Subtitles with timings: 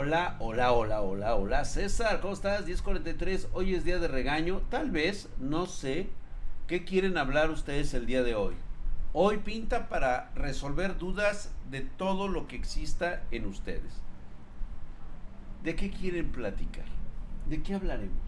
[0.00, 1.64] Hola, hola, hola, hola, hola.
[1.64, 2.64] César, ¿cómo estás?
[2.64, 3.48] 1043.
[3.52, 4.62] Hoy es día de regaño.
[4.70, 6.08] Tal vez, no sé,
[6.68, 8.54] ¿qué quieren hablar ustedes el día de hoy?
[9.12, 14.00] Hoy pinta para resolver dudas de todo lo que exista en ustedes.
[15.64, 16.86] ¿De qué quieren platicar?
[17.46, 18.22] ¿De qué hablaremos?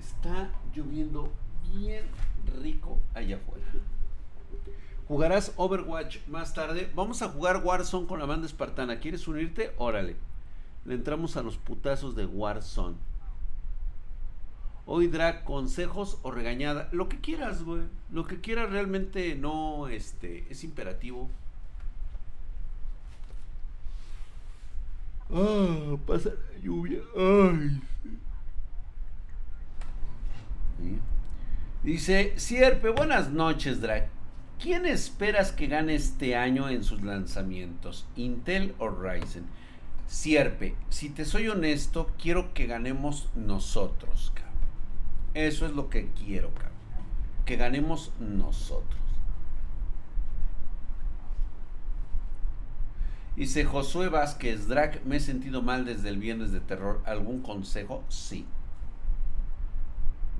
[0.00, 1.32] Está lloviendo
[1.72, 2.04] bien
[2.60, 3.68] rico allá afuera.
[5.08, 6.90] Jugarás Overwatch más tarde.
[6.94, 9.00] Vamos a jugar Warzone con la banda espartana.
[9.00, 9.72] ¿Quieres unirte?
[9.78, 10.16] Órale.
[10.84, 12.96] Le entramos a los putazos de Warzone.
[14.84, 16.90] Hoy drag consejos o regañada.
[16.92, 17.84] Lo que quieras, güey.
[18.10, 21.30] Lo que quieras realmente no este, es imperativo.
[25.30, 27.00] Ah, pasa la lluvia.
[27.16, 27.80] Ay.
[31.82, 34.17] Dice, Sierpe, buenas noches, drag.
[34.60, 38.08] ¿Quién esperas que gane este año en sus lanzamientos?
[38.16, 39.46] ¿Intel o Ryzen?
[40.08, 44.54] Sierpe, si te soy honesto, quiero que ganemos nosotros, cabrón.
[45.34, 46.72] Eso es lo que quiero, cabrón.
[47.44, 49.00] Que ganemos nosotros.
[53.36, 57.00] Dice Josué Vázquez, Drag, me he sentido mal desde el viernes de terror.
[57.06, 58.02] ¿Algún consejo?
[58.08, 58.44] Sí.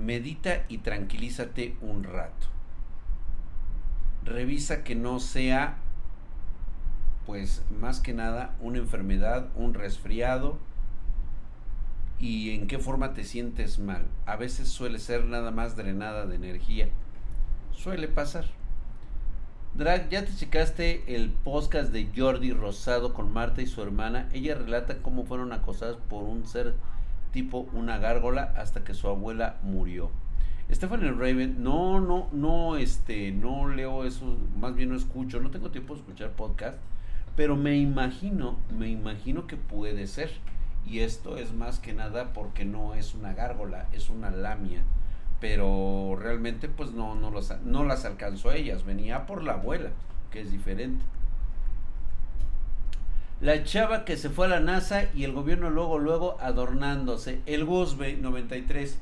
[0.00, 2.57] Medita y tranquilízate un rato
[4.24, 5.78] revisa que no sea,
[7.26, 10.58] pues más que nada, una enfermedad, un resfriado
[12.18, 14.06] y en qué forma te sientes mal.
[14.26, 16.88] A veces suele ser nada más drenada de energía.
[17.72, 18.46] Suele pasar.
[19.74, 24.28] Drag, ¿ya te checaste el podcast de Jordi Rosado con Marta y su hermana?
[24.32, 26.74] Ella relata cómo fueron acosadas por un ser
[27.32, 30.10] tipo una gárgola hasta que su abuela murió.
[30.70, 35.70] Stephanie Raven, no, no, no, este, no leo eso, más bien no escucho, no tengo
[35.70, 36.78] tiempo de escuchar podcast,
[37.36, 40.30] pero me imagino, me imagino que puede ser.
[40.86, 44.82] Y esto es más que nada porque no es una gárgola, es una lamia.
[45.40, 49.90] Pero realmente pues no, no, los, no las alcanzó ellas, venía por la abuela,
[50.30, 51.04] que es diferente.
[53.40, 57.40] La chava que se fue a la NASA y el gobierno luego, luego adornándose.
[57.46, 58.98] El Gusbe 93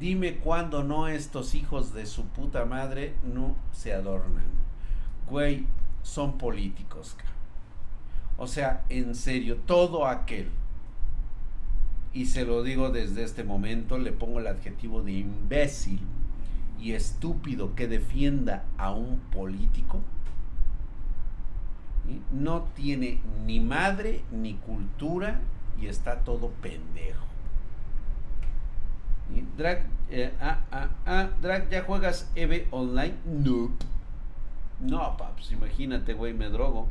[0.00, 4.44] Dime cuándo no estos hijos de su puta madre no se adornan.
[5.28, 5.66] Güey,
[6.02, 7.16] son políticos.
[8.38, 10.48] O sea, en serio, todo aquel,
[12.14, 16.00] y se lo digo desde este momento, le pongo el adjetivo de imbécil
[16.80, 20.00] y estúpido que defienda a un político,
[22.32, 25.40] no tiene ni madre ni cultura
[25.78, 27.29] y está todo pendejo.
[29.56, 33.14] Drag, eh, ah, ah, ah, Drag, ¿ya juegas EVE online?
[33.24, 33.70] No.
[34.80, 36.88] No, paps, imagínate, güey, me drogo.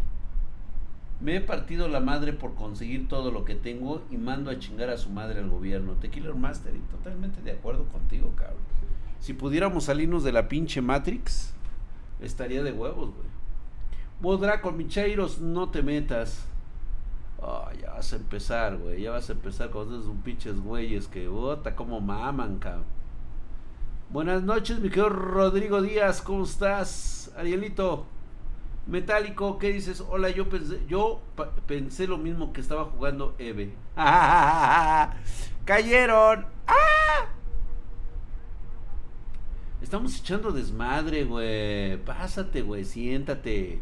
[1.19, 4.89] Me he partido la madre por conseguir todo lo que tengo y mando a chingar
[4.89, 5.94] a su madre al gobierno.
[5.94, 8.57] Tequila Master, y totalmente de acuerdo contigo, cabrón.
[9.19, 11.53] Si pudiéramos salirnos de la pinche Matrix,
[12.21, 13.27] estaría de huevos, güey.
[14.21, 16.49] Vos, Draco, Micheiros, no te metas.
[17.41, 19.01] Oh, ya vas a empezar, güey.
[19.01, 22.85] Ya vas a empezar con esos pinches güeyes que, bota, como maman, cabrón.
[24.09, 26.22] Buenas noches, mi querido Rodrigo Díaz.
[26.22, 27.31] ¿Cómo estás?
[27.38, 28.05] Arielito.
[28.88, 30.01] Metálico, ¿qué dices?
[30.01, 31.22] Hola, yo pensé, yo
[31.67, 33.71] pensé lo mismo que estaba jugando Eve.
[35.66, 36.45] ¡Cayeron!
[36.66, 37.27] ¡Ah!
[39.81, 41.97] Estamos echando desmadre, güey.
[42.03, 43.79] Pásate, güey, siéntate.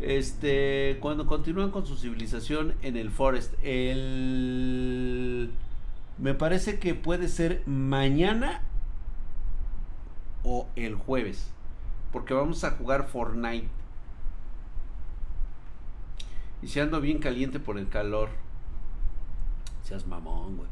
[0.00, 5.50] Este, cuando continúan con su civilización en el Forest, el
[6.18, 8.62] me parece que puede ser mañana
[10.44, 11.50] o el jueves,
[12.12, 13.68] porque vamos a jugar Fortnite.
[16.62, 18.30] Y se ando bien caliente por el calor.
[19.82, 20.68] Seas mamón, güey.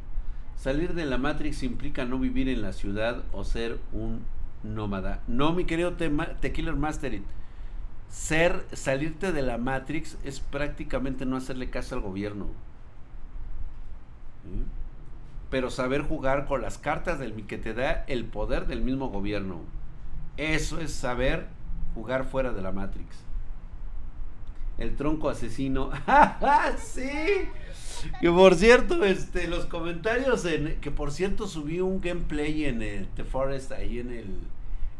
[0.56, 4.24] Salir de la Matrix implica no vivir en la ciudad o ser un
[4.62, 5.22] nómada.
[5.26, 5.94] No, mi querido
[6.40, 7.24] Tequila Masterit
[8.12, 12.46] ser, salirte de la Matrix es prácticamente no hacerle caso al gobierno.
[15.50, 19.62] Pero saber jugar con las cartas del que te da el poder del mismo gobierno.
[20.36, 21.46] Eso es saber
[21.94, 23.16] jugar fuera de la Matrix.
[24.76, 25.90] El tronco asesino.
[26.76, 27.48] sí.
[28.20, 33.06] Que por cierto, este, los comentarios en, que por cierto subí un gameplay en el
[33.08, 34.38] The Forest ahí en el,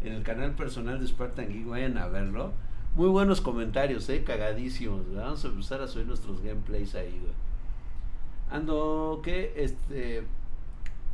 [0.03, 2.53] en el canal personal de Spartan Geek, vayan a verlo
[2.95, 5.13] muy buenos comentarios, eh, cagadísimos.
[5.15, 7.33] Vamos a empezar a subir nuestros gameplays ahí, güey.
[8.51, 9.55] Ando, ¿qué?
[9.57, 10.25] Este.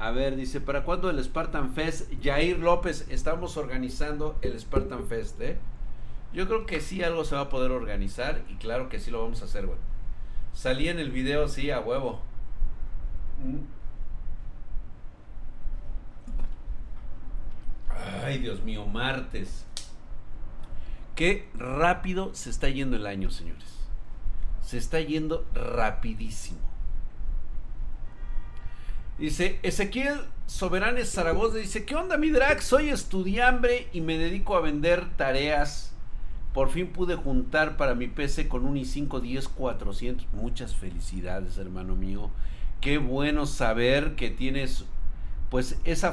[0.00, 2.12] A ver, dice, ¿para cuándo el Spartan Fest?
[2.22, 5.58] Jair López, estamos organizando el Spartan Fest, ¿eh?
[6.32, 9.22] Yo creo que sí algo se va a poder organizar y claro que sí lo
[9.22, 9.78] vamos a hacer, güey.
[10.52, 12.20] Salí en el video, sí, a huevo.
[13.44, 13.78] Mm.
[18.24, 19.67] Ay, Dios mío, martes.
[21.18, 23.66] Qué rápido se está yendo el año, señores.
[24.62, 26.60] Se está yendo rapidísimo.
[29.18, 32.62] Dice Ezequiel Soberanes Zaragoza, dice, ¿qué onda mi drag?
[32.62, 35.92] Soy estudiambre y me dedico a vender tareas.
[36.54, 40.24] Por fin pude juntar para mi PC con un i5 10400.
[40.34, 42.30] Muchas felicidades, hermano mío.
[42.80, 44.84] Qué bueno saber que tienes
[45.50, 46.12] pues esa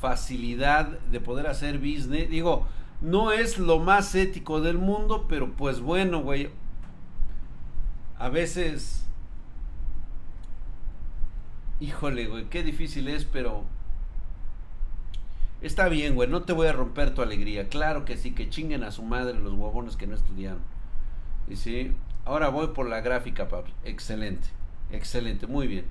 [0.00, 2.30] facilidad de poder hacer business.
[2.30, 2.68] Digo,
[3.04, 6.50] no es lo más ético del mundo, pero pues bueno, güey.
[8.18, 9.06] A veces...
[11.80, 13.64] Híjole, güey, qué difícil es, pero...
[15.60, 17.68] Está bien, güey, no te voy a romper tu alegría.
[17.68, 20.62] Claro que sí, que chinguen a su madre los huevones que no estudiaron.
[21.46, 23.72] Y sí, ahora voy por la gráfica, Pablo.
[23.84, 24.48] Excelente,
[24.90, 25.84] excelente, muy bien,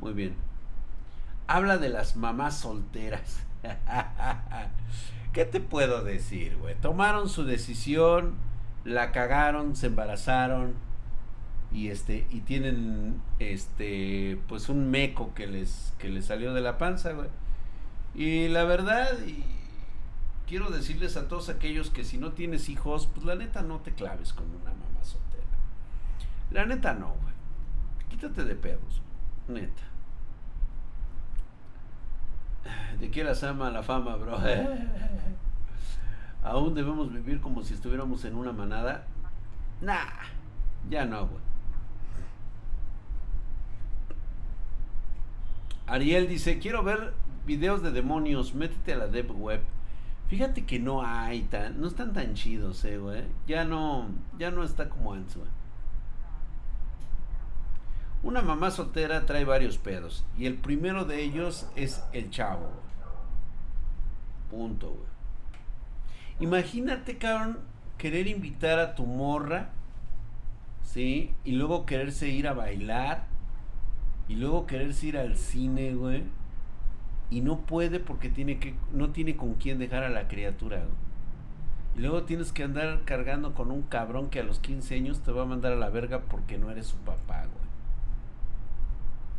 [0.00, 0.36] muy bien.
[1.48, 3.47] Habla de las mamás solteras.
[5.32, 6.74] ¿Qué te puedo decir, güey?
[6.76, 8.34] Tomaron su decisión,
[8.84, 10.74] la cagaron, se embarazaron
[11.70, 16.78] y este y tienen este pues un meco que les que les salió de la
[16.78, 17.28] panza, güey.
[18.14, 19.08] Y la verdad
[20.46, 23.92] quiero decirles a todos aquellos que si no tienes hijos, pues la neta no te
[23.92, 25.44] claves con una mamá soltera.
[26.50, 27.34] La neta no, güey.
[28.08, 29.02] Quítate de pedos,
[29.46, 29.82] neta.
[33.00, 34.38] ¿De qué las ama la fama, bro?
[36.42, 39.06] ¿Aún debemos vivir como si estuviéramos en una manada?
[39.80, 40.06] Nah,
[40.88, 41.42] ya no, güey.
[45.86, 47.14] Ariel dice, quiero ver
[47.46, 49.62] videos de demonios, métete a la dev web.
[50.28, 53.24] Fíjate que no hay tan, no están tan chidos, eh, güey.
[53.46, 54.08] Ya no,
[54.38, 55.48] ya no está como antes, güey.
[58.22, 60.24] Una mamá soltera trae varios pedos.
[60.36, 62.68] Y el primero de ellos es el chavo.
[64.50, 65.08] Punto, güey.
[66.40, 67.58] Imagínate, cabrón,
[67.96, 69.70] querer invitar a tu morra,
[70.82, 71.34] ¿sí?
[71.44, 73.26] Y luego quererse ir a bailar.
[74.28, 76.24] Y luego quererse ir al cine, güey.
[77.30, 81.08] Y no puede porque tiene que, no tiene con quién dejar a la criatura, güey.
[81.96, 85.32] Y luego tienes que andar cargando con un cabrón que a los 15 años te
[85.32, 87.57] va a mandar a la verga porque no eres su papá, güey.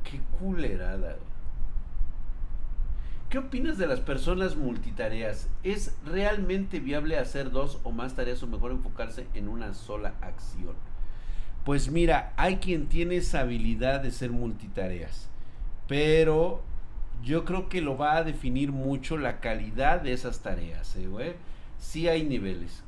[0.04, 1.18] Qué culerada.
[3.30, 5.50] ¿Qué opinas de las personas multitareas?
[5.64, 10.74] ¿Es realmente viable hacer dos o más tareas o mejor enfocarse en una sola acción?
[11.64, 15.30] Pues mira, hay quien tiene esa habilidad de ser multitareas,
[15.88, 16.64] pero
[17.24, 21.34] yo creo que lo va a definir mucho la calidad de esas tareas, ¿eh, güey?
[21.78, 22.84] Sí hay niveles.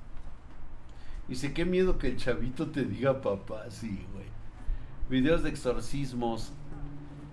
[1.28, 4.26] Dice, qué miedo que el chavito te diga papá, sí, güey.
[5.10, 6.52] Videos de exorcismos,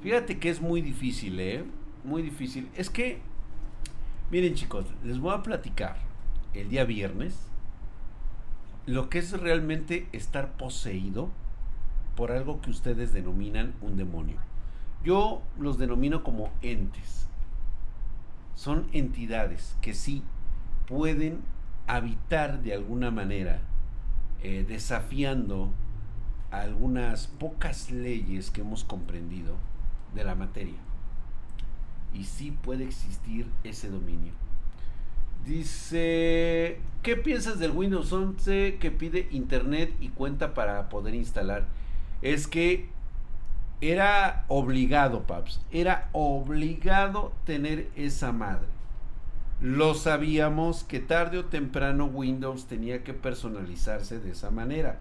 [0.00, 1.64] Fíjate que es muy difícil, ¿eh?
[2.04, 2.70] Muy difícil.
[2.76, 3.20] Es que,
[4.30, 5.96] miren chicos, les voy a platicar
[6.54, 7.48] el día viernes
[8.86, 11.30] lo que es realmente estar poseído
[12.16, 14.38] por algo que ustedes denominan un demonio.
[15.04, 17.28] Yo los denomino como entes.
[18.54, 20.22] Son entidades que sí
[20.86, 21.42] pueden
[21.86, 23.60] habitar de alguna manera,
[24.42, 25.72] eh, desafiando
[26.50, 29.56] algunas pocas leyes que hemos comprendido
[30.14, 30.78] de la materia.
[32.14, 34.32] Y sí puede existir ese dominio.
[35.46, 41.66] Dice, ¿qué piensas del Windows 11 que pide internet y cuenta para poder instalar?
[42.20, 42.88] Es que
[43.80, 48.66] era obligado, Paps, era obligado tener esa madre.
[49.60, 55.00] Lo sabíamos que tarde o temprano Windows tenía que personalizarse de esa manera.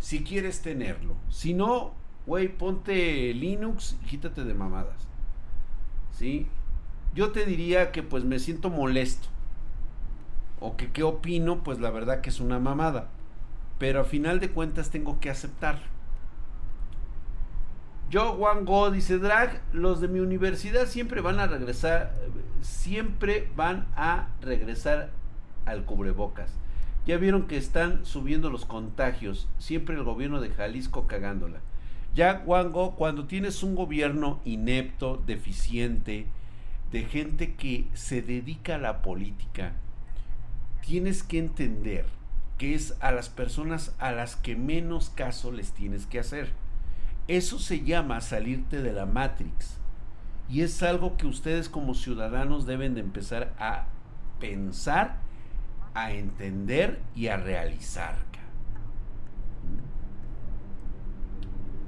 [0.00, 1.92] Si quieres tenerlo, si no,
[2.26, 5.06] güey, ponte Linux y quítate de mamadas.
[6.12, 6.46] ¿Sí?
[7.14, 9.28] Yo te diría que pues me siento molesto.
[10.60, 13.08] O que qué opino, pues la verdad que es una mamada.
[13.78, 15.80] Pero a final de cuentas tengo que aceptar.
[18.10, 22.14] Yo, Juan Go, dice Drag, los de mi universidad siempre van a regresar,
[22.60, 25.10] siempre van a regresar
[25.66, 26.50] al cubrebocas.
[27.06, 31.60] Ya vieron que están subiendo los contagios, siempre el gobierno de Jalisco cagándola.
[32.14, 36.26] Ya, cuando tienes un gobierno inepto, deficiente,
[36.92, 39.72] de gente que se dedica a la política,
[40.80, 42.06] tienes que entender
[42.56, 46.50] que es a las personas a las que menos caso les tienes que hacer.
[47.26, 49.78] Eso se llama salirte de la Matrix.
[50.48, 53.86] Y es algo que ustedes como ciudadanos deben de empezar a
[54.38, 55.16] pensar
[55.94, 58.33] a entender y a realizar.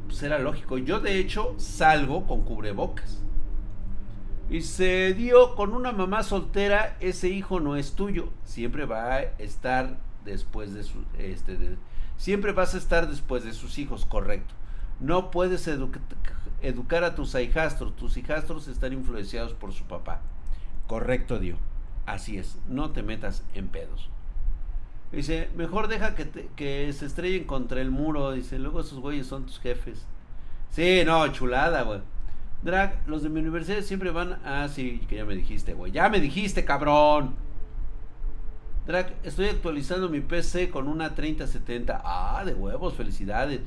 [0.07, 0.79] Pues era lógico.
[0.79, 3.23] Yo de hecho salgo con cubrebocas.
[4.49, 8.29] Y se dio con una mamá soltera, ese hijo no es tuyo.
[8.45, 11.05] Siempre va a estar después de su...
[11.19, 11.59] Este,
[12.17, 14.55] siempre vas a estar después de sus hijos, correcto.
[15.01, 15.69] No puedes
[16.63, 17.97] educar a tus hijastros.
[17.97, 20.23] Tus hijastros están influenciados por su papá.
[20.87, 21.59] Correcto, Dio.
[22.07, 22.59] Así es.
[22.69, 24.11] No te metas en pedos.
[25.13, 28.33] Dice, mejor deja que, que se estrellen contra el muro.
[28.33, 30.07] Dice, luego esos güeyes son tus jefes.
[30.71, 32.01] Sí, no, chulada, güey.
[32.63, 34.39] Drag, los de mi universidad siempre van.
[34.45, 35.93] Ah, sí, que ya me dijiste, güey.
[35.93, 37.35] Ya me dijiste, cabrón.
[38.87, 42.03] Drag, estoy actualizando mi PC con una 3070.
[42.05, 43.61] Ah, de huevos, felicidades.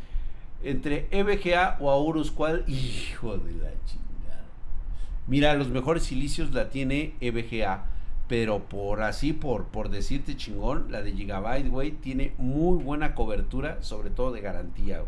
[0.62, 2.66] Entre EVGA o Aurus, ¿cuál?
[2.68, 4.46] Hijo de la chingada.
[5.28, 7.86] Mira, los mejores silicios la tiene EVGA.
[8.30, 13.82] Pero por así, por, por decirte chingón, la de Gigabyte, güey, tiene muy buena cobertura,
[13.82, 15.04] sobre todo de garantía.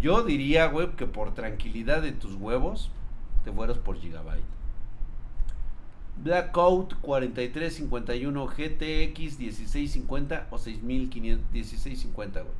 [0.00, 2.90] Yo diría, güey, que por tranquilidad de tus huevos,
[3.44, 4.42] te fueras por Gigabyte.
[6.16, 12.54] Blackout 4351 GTX 1650 o 6500 güey.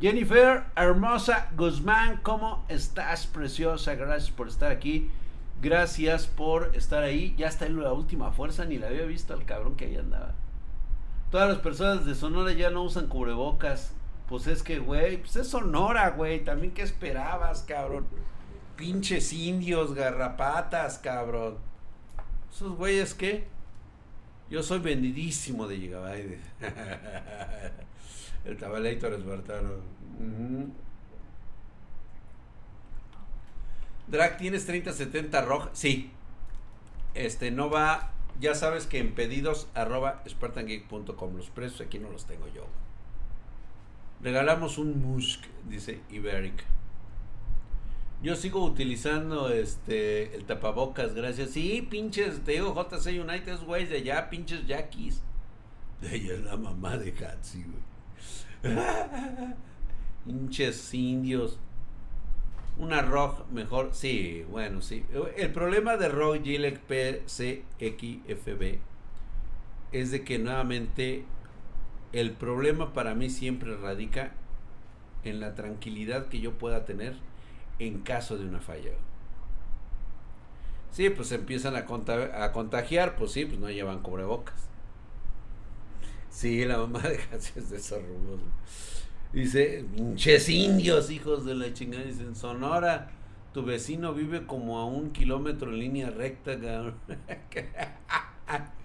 [0.00, 3.94] Jennifer Hermosa Guzmán, ¿cómo estás, preciosa?
[3.94, 5.10] Gracias por estar aquí.
[5.62, 7.34] Gracias por estar ahí.
[7.36, 10.34] Ya está en la última fuerza, ni la había visto al cabrón que ahí andaba.
[11.30, 13.92] Todas las personas de Sonora ya no usan cubrebocas.
[14.28, 16.44] Pues es que, güey, pues es Sonora, güey.
[16.44, 18.06] También, ¿qué esperabas, cabrón?
[18.76, 21.56] Pinches indios, garrapatas, cabrón.
[22.52, 23.48] Esos güeyes, ¿qué?
[24.50, 26.40] Yo soy vendidísimo de Gigabyte.
[28.44, 29.18] El Tabalator.
[30.20, 30.85] Uh
[34.08, 35.70] Drag, ¿tienes 3070 roja?
[35.72, 36.10] Sí.
[37.14, 38.12] Este, no va.
[38.38, 41.36] Ya sabes que en pedidos arroba spartangeek.com.
[41.36, 42.66] Los precios aquí no los tengo yo.
[44.22, 46.64] Regalamos un Musk, dice Iberic.
[48.22, 51.50] Yo sigo utilizando este el tapabocas, gracias.
[51.50, 55.22] Sí, pinches, te digo JC United, güey, de allá, pinches yaquis.
[56.00, 58.74] De ella es la mamá de Hatsi, güey.
[60.24, 61.58] pinches indios.
[62.78, 65.04] Una ROG mejor, sí, bueno, sí.
[65.36, 68.78] El problema de ROG GLEC PCXFB
[69.92, 71.24] es de que nuevamente
[72.12, 74.32] el problema para mí siempre radica
[75.24, 77.16] en la tranquilidad que yo pueda tener
[77.78, 78.92] en caso de una falla.
[80.90, 81.86] Sí, pues empiezan a,
[82.44, 84.68] a contagiar, pues sí, pues no llevan cubrebocas.
[86.30, 87.18] Sí, la mamá de
[87.56, 88.00] es de esos
[89.32, 92.04] Dice, pinches indios, hijos de la chingada.
[92.04, 93.10] Dicen, Sonora,
[93.52, 96.94] tu vecino vive como a un kilómetro en línea recta, cabrón.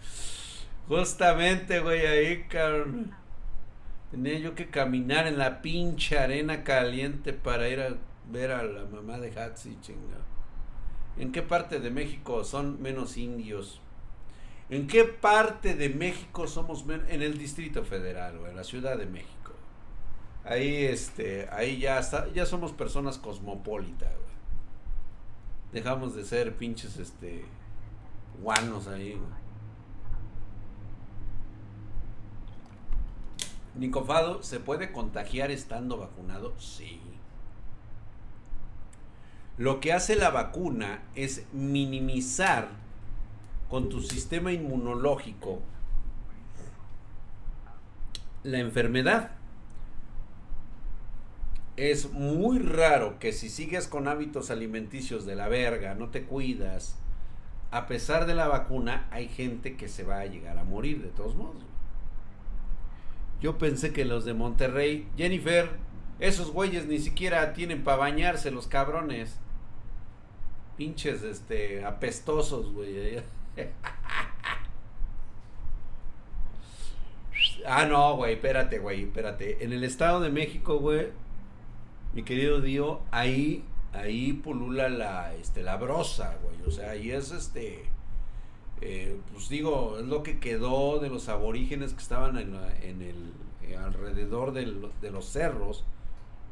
[0.88, 3.12] Justamente, güey, ahí, cabrón.
[4.12, 7.96] Tenía yo que caminar en la pinche arena caliente para ir a
[8.30, 10.18] ver a la mamá de Hatsi, chinga.
[11.18, 13.82] ¿En qué parte de México son menos indios?
[14.70, 17.10] ¿En qué parte de México somos menos?
[17.10, 19.41] En el Distrito Federal, o en la Ciudad de México.
[20.44, 24.10] Ahí, este, ahí ya, está, ya somos personas cosmopolitas.
[25.72, 27.46] Dejamos de ser pinches, este,
[28.42, 29.18] guanos ahí.
[33.76, 36.54] Nicofado, ¿se puede contagiar estando vacunado?
[36.60, 37.00] Sí.
[39.58, 42.70] Lo que hace la vacuna es minimizar
[43.70, 45.62] con tu sistema inmunológico
[48.44, 49.32] la enfermedad.
[51.82, 56.96] Es muy raro que si sigues con hábitos alimenticios de la verga, no te cuidas,
[57.72, 61.08] a pesar de la vacuna, hay gente que se va a llegar a morir de
[61.08, 61.64] todos modos.
[63.42, 65.72] Yo pensé que los de Monterrey, Jennifer,
[66.20, 69.40] esos güeyes ni siquiera tienen para bañarse los cabrones.
[70.78, 73.24] Pinches, este, apestosos, güey.
[77.66, 79.64] ah, no, güey, espérate, güey, espérate.
[79.64, 81.08] En el Estado de México, güey,
[82.13, 83.63] mi querido Dio, ahí,
[83.94, 86.56] ahí pulula la, este, la brosa, güey.
[86.68, 87.86] O sea, ahí es, este,
[88.82, 93.77] eh, pues digo, es lo que quedó de los aborígenes que estaban en, el eh,
[93.77, 95.86] alrededor de los cerros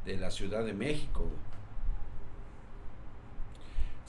[0.04, 1.28] de la Ciudad de México.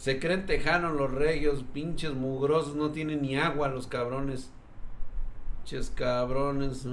[0.02, 4.50] Se creen tejanos los regios, pinches mugrosos, no tienen ni agua los cabrones.
[5.58, 6.88] Pinches cabrones.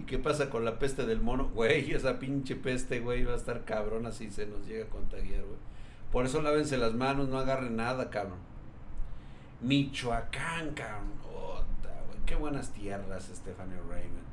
[0.00, 1.50] ¿Y qué pasa con la peste del mono?
[1.50, 5.42] Güey, esa pinche peste, güey, va a estar cabrona si se nos llega a contagiar,
[5.42, 5.58] güey.
[6.10, 8.38] Por eso lávense las manos, no agarren nada, cabrón.
[9.60, 11.10] Michoacán, cabrón.
[12.24, 14.30] qué buenas tierras, Stephanie Raven.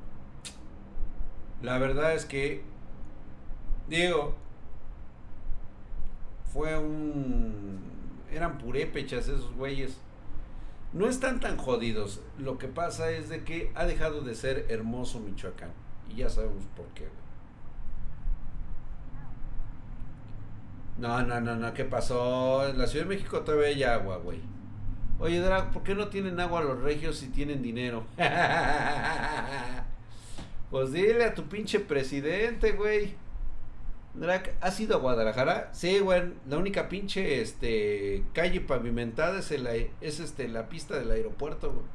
[1.61, 2.63] La verdad es que,
[3.89, 4.35] digo,
[6.53, 7.81] fue un...
[8.31, 9.99] Eran purépechas esos güeyes.
[10.93, 12.21] No están tan jodidos.
[12.37, 15.71] Lo que pasa es de que ha dejado de ser hermoso Michoacán.
[16.09, 17.07] Y ya sabemos por qué.
[20.97, 21.73] No, no, no, no.
[21.73, 22.67] ¿Qué pasó?
[22.67, 24.39] En la Ciudad de México todavía hay agua, güey.
[25.19, 28.05] Oye, Drag, ¿por qué no tienen agua los regios si tienen dinero?
[30.69, 33.15] pues dile a tu pinche presidente, güey.
[34.19, 35.69] Drag, ¿has ido a Guadalajara?
[35.73, 36.33] Sí, güey.
[36.47, 41.85] La única pinche este, calle pavimentada es, es este, la pista del aeropuerto, güey.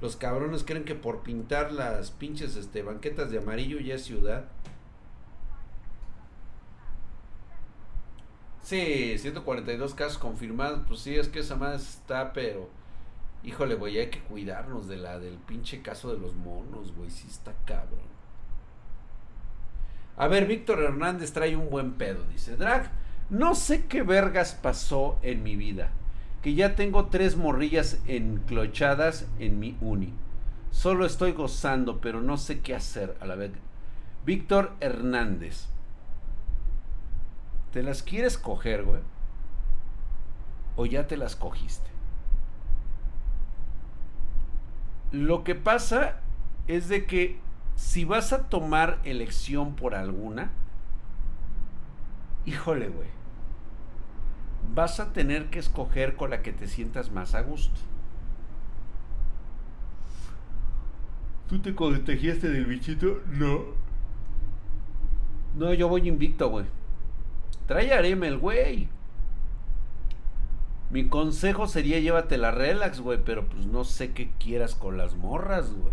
[0.00, 4.46] Los cabrones creen que por pintar las pinches este, banquetas de amarillo ya es ciudad.
[8.62, 10.80] Sí, 142 casos confirmados.
[10.88, 12.68] Pues sí, es que esa más está, pero.
[13.44, 17.10] Híjole, güey, hay que cuidarnos de la del pinche caso de los monos, güey.
[17.10, 18.11] Sí está cabrón.
[20.22, 22.22] A ver, Víctor Hernández trae un buen pedo.
[22.30, 22.92] Dice, Drag,
[23.28, 25.90] no sé qué vergas pasó en mi vida.
[26.42, 30.12] Que ya tengo tres morrillas enclochadas en mi uni.
[30.70, 33.50] Solo estoy gozando, pero no sé qué hacer a la vez.
[34.24, 35.66] Víctor Hernández.
[37.72, 39.00] ¿Te las quieres coger, güey?
[40.76, 41.90] ¿O ya te las cogiste?
[45.10, 46.20] Lo que pasa
[46.68, 47.41] es de que
[47.76, 50.52] si vas a tomar elección por alguna,
[52.46, 53.08] híjole, güey,
[54.74, 57.80] vas a tener que escoger con la que te sientas más a gusto.
[61.48, 63.20] ¿Tú te contagiaste del bichito?
[63.26, 63.60] No.
[65.54, 66.64] No, yo voy invicto, güey.
[67.66, 68.88] Trae arema el güey.
[70.90, 75.14] Mi consejo sería llévate la relax, güey, pero pues no sé qué quieras con las
[75.14, 75.92] morras, güey.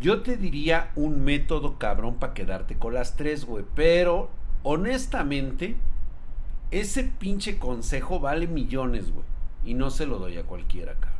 [0.00, 4.30] Yo te diría un método cabrón para quedarte con las tres, güey, pero
[4.62, 5.76] honestamente
[6.70, 9.24] ese pinche consejo vale millones, güey,
[9.64, 11.18] y no se lo doy a cualquiera, cabrón.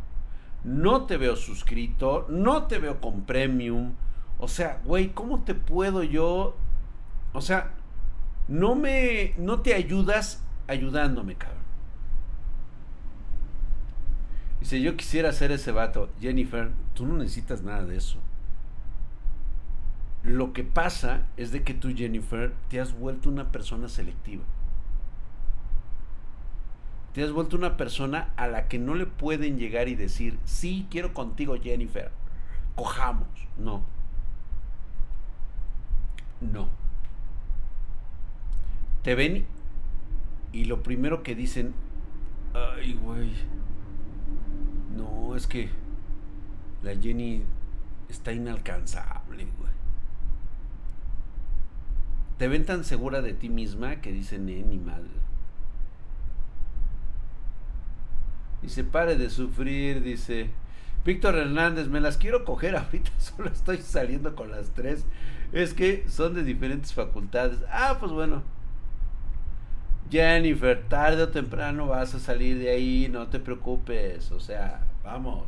[0.64, 3.92] No te veo suscrito, no te veo con premium.
[4.38, 6.56] O sea, güey, ¿cómo te puedo yo
[7.32, 7.70] o sea,
[8.48, 11.58] no me, no te ayudas ayudándome, cabrón.
[14.62, 18.18] Si yo quisiera ser ese vato, Jennifer, tú no necesitas nada de eso.
[20.28, 24.44] Lo que pasa es de que tú, Jennifer, te has vuelto una persona selectiva.
[27.12, 30.86] Te has vuelto una persona a la que no le pueden llegar y decir, sí,
[30.90, 32.12] quiero contigo, Jennifer.
[32.76, 33.28] Cojamos.
[33.56, 33.82] No.
[36.40, 36.68] No
[39.08, 39.46] te ven
[40.52, 41.72] y lo primero que dicen,
[42.52, 43.32] ay, güey,
[44.94, 45.70] no, es que
[46.82, 47.42] la Jenny
[48.10, 49.67] está inalcanzable, güey.
[52.38, 55.08] Te ven tan segura de ti misma que dicen, eh, ni madre.
[58.66, 60.50] Se pare de sufrir, dice.
[61.04, 65.04] Víctor Hernández, me las quiero coger ahorita, solo estoy saliendo con las tres.
[65.52, 67.58] Es que son de diferentes facultades.
[67.70, 68.42] Ah, pues bueno.
[70.10, 75.44] Jennifer, tarde o temprano vas a salir de ahí, no te preocupes, o sea, vamos.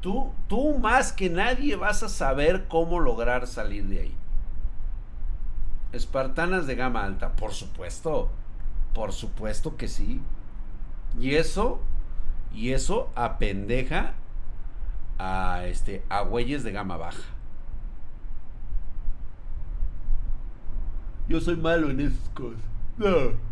[0.00, 4.16] Tú, tú más que nadie vas a saber cómo lograr salir de ahí.
[5.92, 8.30] Espartanas de gama alta, por supuesto,
[8.94, 10.20] por supuesto que sí.
[11.18, 11.80] Y eso,
[12.54, 14.14] y eso apendeja
[15.18, 17.22] a este, a güeyes de gama baja.
[21.28, 22.60] Yo soy malo en esas cosas.
[22.96, 23.50] No.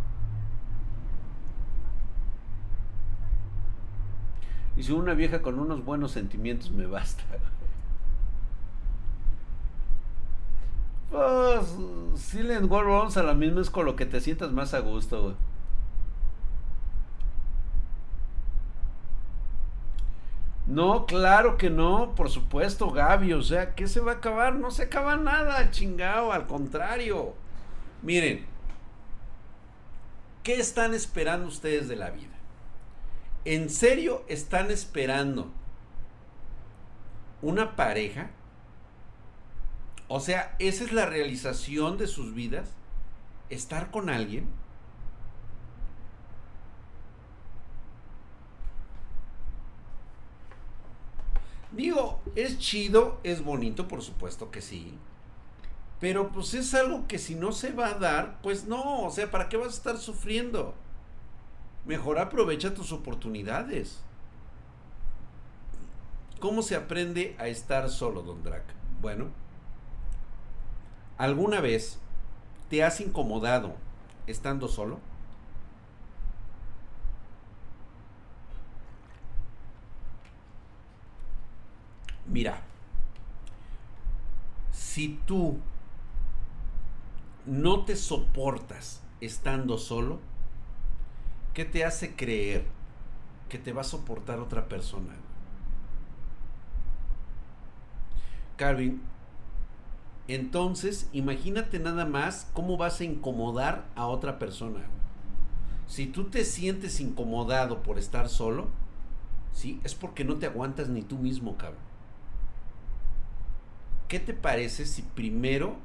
[4.77, 7.25] Y si una vieja con unos buenos sentimientos me basta.
[11.11, 11.67] Pues,
[12.17, 15.37] Silent World vamos a la misma es con lo que te sientas más a gusto.
[20.67, 23.33] No, claro que no, por supuesto, Gaby.
[23.33, 24.55] O sea, ¿qué se va a acabar?
[24.57, 27.35] No se acaba nada, chingado, al contrario.
[28.03, 28.45] Miren,
[30.43, 32.37] ¿qué están esperando ustedes de la vida?
[33.45, 35.51] ¿En serio están esperando
[37.41, 38.31] una pareja?
[40.09, 42.71] O sea, esa es la realización de sus vidas,
[43.51, 44.49] estar con alguien.
[51.73, 54.95] Digo, es chido, es bonito, por supuesto que sí.
[56.01, 59.31] Pero pues es algo que si no se va a dar, pues no, o sea,
[59.31, 60.75] ¿para qué vas a estar sufriendo?
[61.89, 63.99] mejor aprovecha tus oportunidades.
[66.39, 68.63] ¿Cómo se aprende a estar solo, don Drac?
[69.01, 69.29] Bueno,
[71.19, 71.99] ¿alguna vez
[72.71, 73.75] te has incomodado
[74.27, 75.01] estando solo?
[82.27, 82.61] Mira,
[84.71, 85.59] si tú
[87.47, 90.21] no te soportas estando solo,
[91.55, 92.65] ¿qué te hace creer
[93.49, 95.15] que te va a soportar otra persona?
[98.57, 99.01] Carvin,
[100.29, 104.81] entonces imagínate nada más cómo vas a incomodar a otra persona.
[105.87, 108.69] Si tú te sientes incomodado por estar solo,
[109.55, 109.81] ¿sí?
[109.85, 111.89] Es porque no te aguantas ni tú mismo, cabrón.
[114.07, 115.77] ¿Qué te parece si primero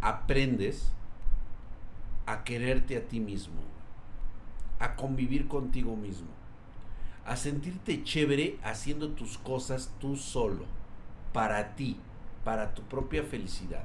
[0.00, 0.90] aprendes
[2.26, 3.60] a quererte a ti mismo?
[4.78, 6.28] A convivir contigo mismo.
[7.26, 10.64] A sentirte chévere haciendo tus cosas tú solo
[11.32, 11.98] para ti,
[12.44, 13.84] para tu propia felicidad.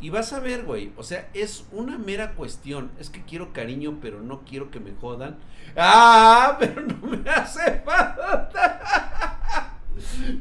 [0.00, 2.90] Y vas a ver, güey, o sea, es una mera cuestión.
[3.00, 5.38] Es que quiero cariño, pero no quiero que me jodan.
[5.76, 8.50] Ah, pero no me hace falta.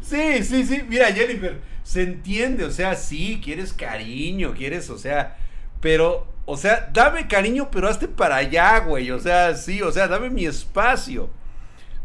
[0.03, 0.83] Sí, sí, sí.
[0.87, 5.35] Mira, Jennifer, se entiende, o sea, sí, quieres cariño, quieres, o sea,
[5.81, 9.09] pero, o sea, dame cariño, pero hazte para allá, güey.
[9.09, 11.31] O sea, sí, o sea, dame mi espacio.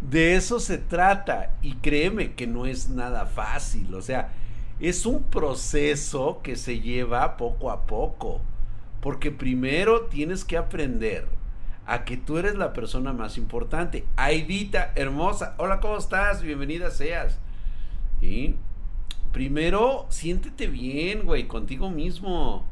[0.00, 4.32] De eso se trata y créeme que no es nada fácil, o sea,
[4.82, 8.40] es un proceso que se lleva poco a poco,
[9.00, 11.28] porque primero tienes que aprender
[11.86, 14.04] a que tú eres la persona más importante.
[14.16, 16.42] Aidita, hermosa, hola, ¿cómo estás?
[16.42, 17.38] Bienvenida seas.
[18.20, 18.56] Y
[19.30, 22.66] primero, siéntete bien, güey, contigo mismo.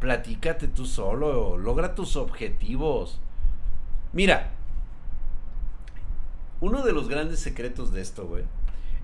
[0.00, 3.20] Platícate tú solo, logra tus objetivos.
[4.12, 4.50] Mira,
[6.60, 8.42] uno de los grandes secretos de esto, güey,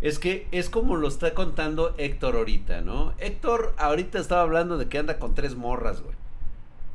[0.00, 3.12] es que es como lo está contando Héctor ahorita, ¿no?
[3.18, 6.14] Héctor ahorita estaba hablando de que anda con tres morras, güey.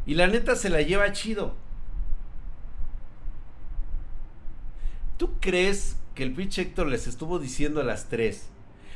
[0.05, 1.53] Y la neta se la lleva chido.
[5.17, 8.49] ¿Tú crees que el pinche Héctor les estuvo diciendo a las tres?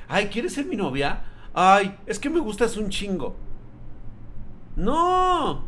[0.08, 1.24] Ay, ¿quieres ser mi novia?
[1.54, 3.36] Ay, es que me gustas un chingo.
[4.76, 5.64] No.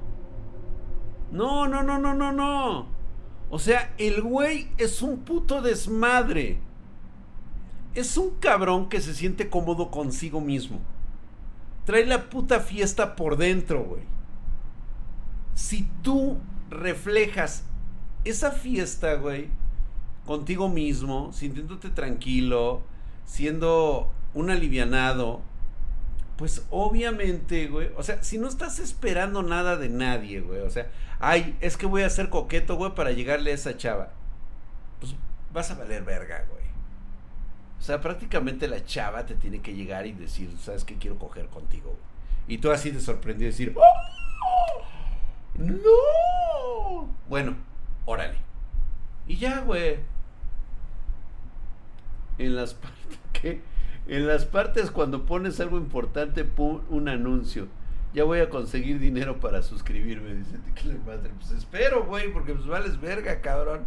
[1.31, 2.87] No, no, no, no, no, no.
[3.49, 6.59] O sea, el güey es un puto desmadre.
[7.93, 10.79] Es un cabrón que se siente cómodo consigo mismo.
[11.85, 14.03] Trae la puta fiesta por dentro, güey.
[15.55, 16.37] Si tú
[16.69, 17.63] reflejas
[18.23, 19.49] esa fiesta, güey,
[20.25, 22.83] contigo mismo, sintiéndote tranquilo,
[23.25, 25.41] siendo un alivianado,
[26.37, 30.89] pues obviamente, güey, o sea, si no estás esperando nada de nadie, güey, o sea,
[31.19, 34.13] ay, es que voy a ser coqueto, güey, para llegarle a esa chava.
[34.99, 35.15] Pues
[35.53, 36.63] vas a valer verga, güey.
[37.81, 41.47] O sea, prácticamente la chava te tiene que llegar y decir, ¿sabes qué quiero coger
[41.47, 41.97] contigo?
[42.47, 44.83] Y tú así de sorprendido decir, ¡Oh!
[45.55, 47.09] ¡No!
[47.27, 47.55] Bueno,
[48.05, 48.37] órale.
[49.25, 49.97] Y ya, güey.
[52.37, 53.61] En las partes que
[54.07, 56.47] en las partes cuando pones algo importante,
[56.89, 57.67] un anuncio
[58.13, 60.35] ya voy a conseguir dinero para suscribirme.
[60.35, 61.31] Dice, ¿qué le madre?
[61.39, 63.85] Pues espero, güey, porque pues vales verga, cabrón.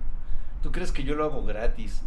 [0.64, 2.02] ¿Tú crees que yo lo hago gratis?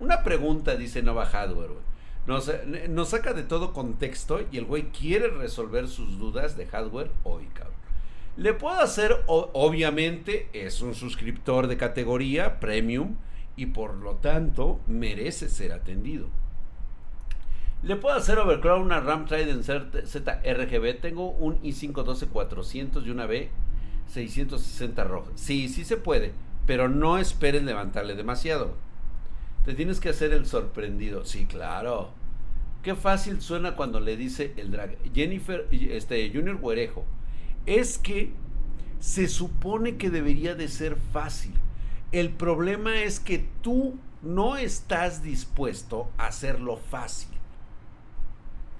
[0.00, 1.88] Una pregunta, dice Nova Hardware, güey.
[2.26, 2.50] Nos,
[2.90, 7.46] nos saca de todo contexto y el güey quiere resolver sus dudas de hardware hoy,
[7.54, 7.78] cabrón.
[8.36, 13.16] Le puedo hacer, obviamente, es un suscriptor de categoría premium
[13.56, 16.28] y por lo tanto merece ser atendido.
[17.82, 21.00] Le puedo hacer overclock una RAM Trident ZRGB.
[21.00, 25.30] Tengo un i5 12400 y una B660 roja.
[25.34, 26.32] Sí, sí se puede,
[26.66, 28.76] pero no esperes levantarle demasiado.
[29.64, 31.24] Te tienes que hacer el sorprendido.
[31.24, 32.10] Sí, claro.
[32.82, 34.96] Qué fácil suena cuando le dice el drag.
[35.14, 37.04] Jennifer, este, Junior Guerejo.
[37.66, 38.32] Es que
[39.00, 41.54] se supone que debería de ser fácil.
[42.12, 47.38] El problema es que tú no estás dispuesto a hacerlo fácil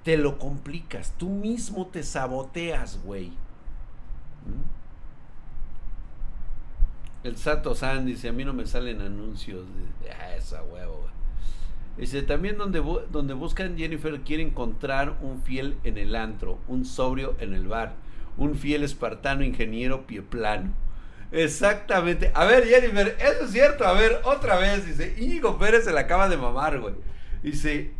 [0.03, 3.27] te lo complicas, tú mismo te saboteas, güey.
[3.27, 4.78] ¿Mm?
[7.23, 9.65] El Sato San dice, a mí no me salen anuncios
[10.01, 11.07] de ah, esa huevo.
[11.97, 17.35] Dice, también donde, donde buscan Jennifer quiere encontrar un fiel en el antro, un sobrio
[17.39, 17.95] en el bar,
[18.37, 20.71] un fiel espartano ingeniero pie plano.
[21.33, 22.31] Exactamente.
[22.35, 23.85] A ver, Jennifer, eso es cierto.
[23.85, 26.95] A ver, otra vez, dice, Íñigo Pérez se la acaba de mamar, güey.
[27.43, 27.91] Dice,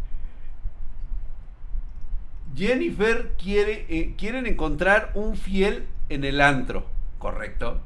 [2.55, 6.85] Jennifer quiere, eh, quieren encontrar un fiel en el antro,
[7.19, 7.81] ¿correcto?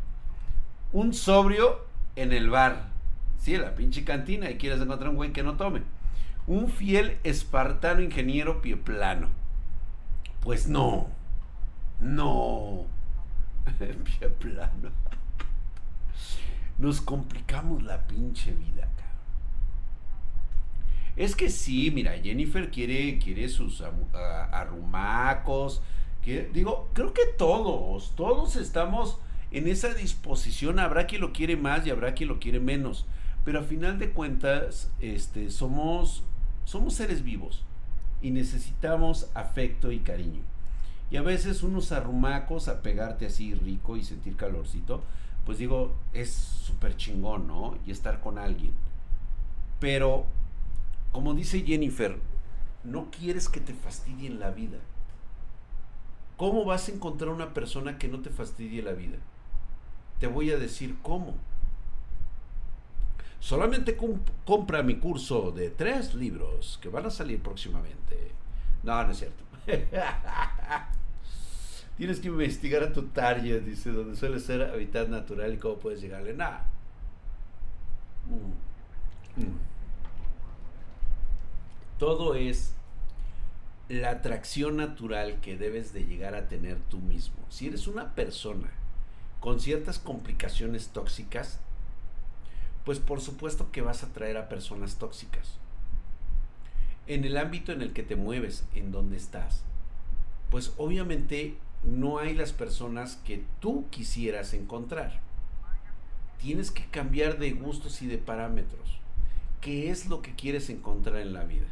[0.94, 2.90] Un sobrio en el bar.
[3.40, 5.82] Sí, la pinche cantina y quieres encontrar un güey que no tome.
[6.46, 9.30] Un fiel espartano ingeniero pie plano.
[10.42, 11.08] Pues no.
[12.00, 12.86] No.
[13.80, 14.92] pie plano.
[16.78, 19.14] Nos complicamos la pinche vida, cabrón.
[21.16, 25.82] Es que sí, mira, Jennifer quiere, quiere sus arrumacos.
[26.24, 29.20] digo, creo que todos, todos estamos
[29.54, 30.80] en esa disposición.
[30.80, 33.06] Habrá quien lo quiere más y habrá quien lo quiere menos.
[33.46, 36.24] Pero a final de cuentas, este, somos,
[36.66, 37.64] somos seres vivos
[38.22, 40.42] y necesitamos afecto y cariño.
[41.12, 45.04] Y a veces unos arrumacos a pegarte así rico y sentir calorcito,
[45.46, 47.78] pues digo, es súper chingón, ¿no?
[47.86, 48.74] Y estar con alguien.
[49.80, 50.26] Pero,
[51.12, 52.18] como dice Jennifer,
[52.84, 54.80] no quieres que te fastidien la vida.
[56.38, 59.18] ¿Cómo vas a encontrar una persona que no te fastidie la vida?
[60.20, 61.36] Te voy a decir cómo.
[63.40, 63.98] Solamente
[64.46, 68.32] compra mi curso de tres libros que van a salir próximamente.
[68.84, 69.44] No, no es cierto.
[71.98, 76.02] Tienes que investigar a tu target, dice, donde suele ser hábitat natural y cómo puedes
[76.02, 76.34] llegarle.
[76.34, 76.66] Nada.
[78.28, 79.42] Mm.
[79.42, 79.60] Mm.
[82.00, 82.74] Todo es
[83.90, 87.36] la atracción natural que debes de llegar a tener tú mismo.
[87.50, 88.72] Si eres una persona
[89.44, 91.60] con ciertas complicaciones tóxicas,
[92.86, 95.58] pues por supuesto que vas a traer a personas tóxicas.
[97.08, 99.64] En el ámbito en el que te mueves, en donde estás,
[100.50, 105.20] pues obviamente no hay las personas que tú quisieras encontrar.
[106.42, 109.02] Tienes que cambiar de gustos y de parámetros.
[109.60, 111.68] ¿Qué es lo que quieres encontrar en la vida?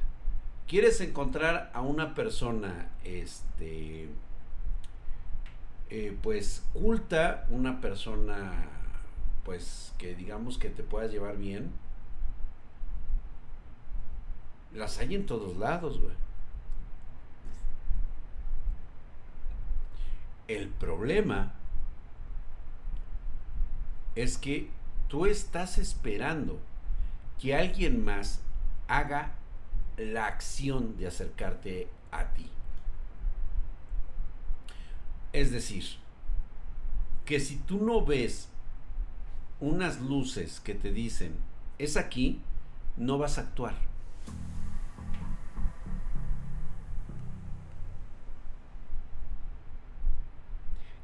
[0.67, 4.09] ¿Quieres encontrar a una persona, este,
[5.93, 8.53] eh, pues, culta, una persona,
[9.43, 11.69] pues, que digamos que te puedas llevar bien?
[14.73, 15.99] Las hay en todos lados.
[20.47, 21.53] El problema
[24.15, 24.69] es que
[25.09, 26.57] tú estás esperando
[27.37, 28.39] que alguien más
[28.87, 29.33] haga
[29.97, 32.49] la acción de acercarte a ti.
[35.33, 35.83] Es decir,
[37.25, 38.49] que si tú no ves
[39.59, 41.35] unas luces que te dicen,
[41.77, 42.41] es aquí,
[42.97, 43.75] no vas a actuar.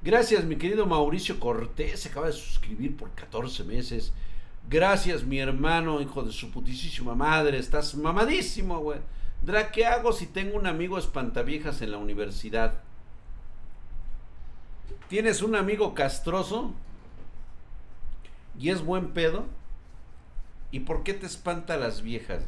[0.01, 2.01] Gracias, mi querido Mauricio Cortés.
[2.01, 4.13] Se acaba de suscribir por 14 meses.
[4.69, 7.57] Gracias, mi hermano, hijo de su putísima madre.
[7.57, 8.99] Estás mamadísimo, güey.
[9.41, 12.81] Dra, ¿qué hago si tengo un amigo espantaviejas en la universidad?
[15.07, 16.73] ¿Tienes un amigo castroso?
[18.59, 19.45] ¿Y es buen pedo?
[20.71, 22.43] ¿Y por qué te espanta las viejas?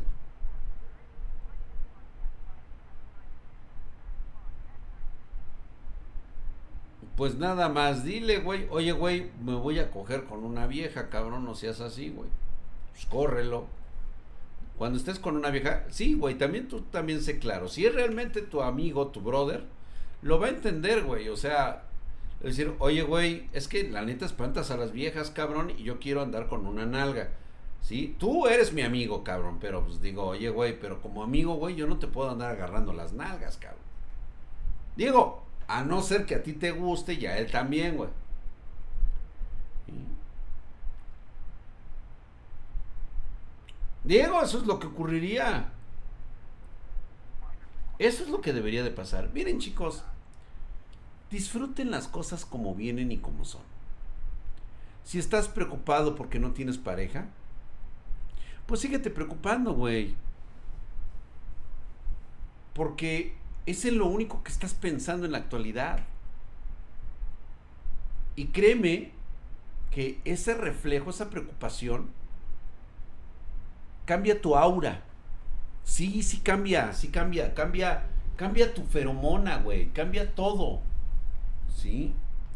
[7.15, 11.45] Pues nada más, dile, güey, oye, güey, me voy a coger con una vieja, cabrón,
[11.45, 12.29] no seas así, güey.
[12.93, 13.67] Pues córrelo.
[14.77, 17.67] Cuando estés con una vieja, sí, güey, también tú también sé claro.
[17.67, 19.65] Si es realmente tu amigo, tu brother,
[20.21, 21.27] lo va a entender, güey.
[21.27, 21.88] O sea,
[22.47, 26.21] decir, oye, güey, es que la neta espantas a las viejas, cabrón, y yo quiero
[26.21, 27.29] andar con una nalga.
[27.81, 28.15] ¿Sí?
[28.19, 31.87] Tú eres mi amigo, cabrón, pero pues digo, oye, güey, pero como amigo, güey, yo
[31.87, 33.79] no te puedo andar agarrando las nalgas, cabrón.
[34.95, 38.09] Digo, a no ser que a ti te guste y a él también, güey.
[44.03, 45.71] Diego, eso es lo que ocurriría.
[47.99, 49.29] Eso es lo que debería de pasar.
[49.33, 50.03] Miren chicos,
[51.31, 53.61] disfruten las cosas como vienen y como son.
[55.03, 57.27] Si estás preocupado porque no tienes pareja,
[58.65, 60.15] pues síguete preocupando, güey.
[62.73, 63.33] Porque
[63.65, 65.99] es en lo único que estás pensando en la actualidad.
[68.35, 69.11] Y créeme
[69.91, 72.09] que ese reflejo, esa preocupación,
[74.05, 75.03] cambia tu aura.
[75.83, 78.03] Sí, sí cambia, sí cambia, cambia,
[78.37, 80.81] cambia tu feromona, güey, cambia todo.
[81.79, 82.13] ¿Sí?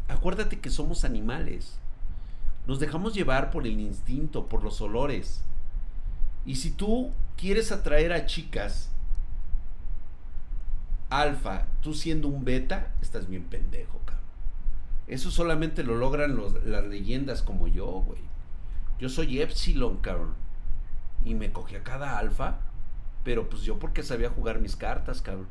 [0.08, 1.78] Acuérdate que somos animales.
[2.66, 5.42] Nos dejamos llevar por el instinto, por los olores.
[6.44, 8.90] Y si tú quieres atraer a chicas
[11.08, 14.24] alfa, tú siendo un beta, estás bien pendejo, cabrón.
[15.06, 18.20] Eso solamente lo logran las leyendas como yo, güey.
[18.98, 20.34] Yo soy Epsilon, cabrón.
[21.24, 22.58] Y me cogí a cada alfa,
[23.22, 25.48] pero pues yo porque sabía jugar mis cartas, cabrón.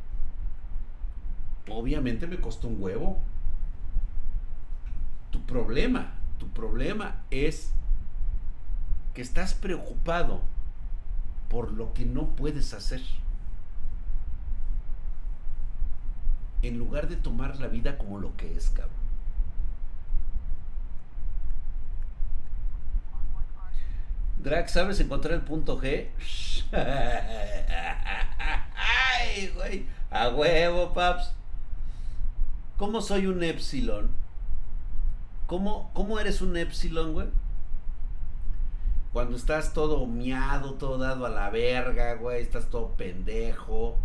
[1.68, 3.20] Obviamente me costó un huevo.
[5.34, 7.74] Tu problema, tu problema es
[9.16, 10.42] que estás preocupado
[11.50, 13.02] por lo que no puedes hacer.
[16.62, 18.94] En lugar de tomar la vida como lo que es, cabrón.
[24.38, 26.10] Drag, ¿sabes encontrar el punto G?
[28.76, 29.88] Ay, güey.
[30.12, 31.34] A huevo, paps.
[32.78, 34.23] ¿Cómo soy un epsilon?
[35.54, 37.28] ¿Cómo, cómo eres un epsilon, güey?
[39.12, 43.96] Cuando estás todo miado, todo dado a la verga, güey, estás todo pendejo.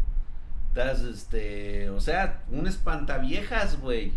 [0.69, 4.13] Estás, este, o sea, un espantaviejas, güey.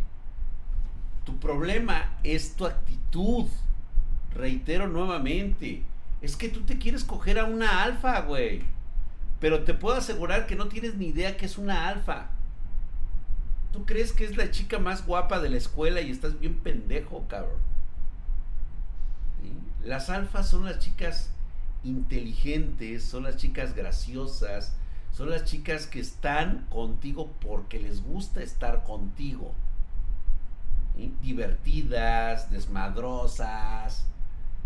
[1.23, 3.45] Tu problema es tu actitud.
[4.35, 5.85] Reitero nuevamente.
[6.21, 8.63] Es que tú te quieres coger a una alfa, güey.
[9.39, 12.27] Pero te puedo asegurar que no tienes ni idea que es una alfa.
[13.71, 17.25] Tú crees que es la chica más guapa de la escuela y estás bien pendejo,
[17.27, 17.59] cabrón.
[19.83, 21.31] Las alfas son las chicas
[21.83, 24.75] inteligentes, son las chicas graciosas,
[25.11, 29.53] son las chicas que están contigo porque les gusta estar contigo.
[31.21, 34.05] Divertidas, desmadrosas.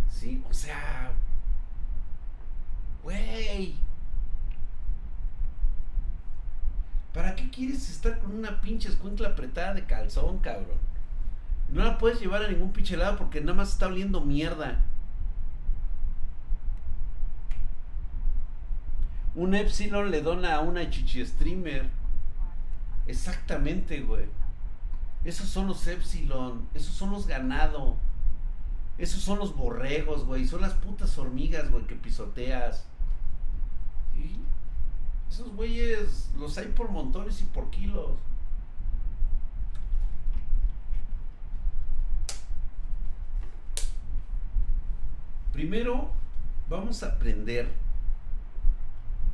[0.09, 0.43] ¿Sí?
[0.49, 1.13] O sea,
[3.03, 3.75] güey.
[7.15, 10.77] ¿Para qué quieres estar con una pinche escuincla apretada de calzón, cabrón?
[11.69, 14.83] No la puedes llevar a ningún pinche lado porque nada más está oliendo mierda.
[19.33, 21.89] Un Epsilon le dona a una chichi streamer.
[23.07, 24.25] Exactamente, güey.
[25.23, 26.67] Esos son los Epsilon.
[26.73, 27.95] Esos son los ganado.
[28.97, 30.45] Esos son los borregos, güey.
[30.45, 32.85] Son las putas hormigas, güey, que pisoteas.
[35.29, 38.11] Esos güeyes los hay por montones y por kilos.
[45.51, 46.11] Primero,
[46.67, 47.71] vamos a aprender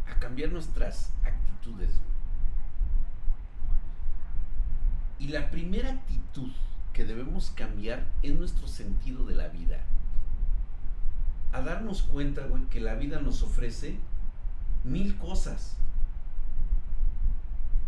[0.08, 1.95] a cambiar nuestras actitudes.
[5.17, 6.51] Y la primera actitud
[6.93, 9.84] que debemos cambiar es nuestro sentido de la vida.
[11.54, 13.97] A darnos cuenta, güey, que la vida nos ofrece
[14.84, 15.77] mil cosas.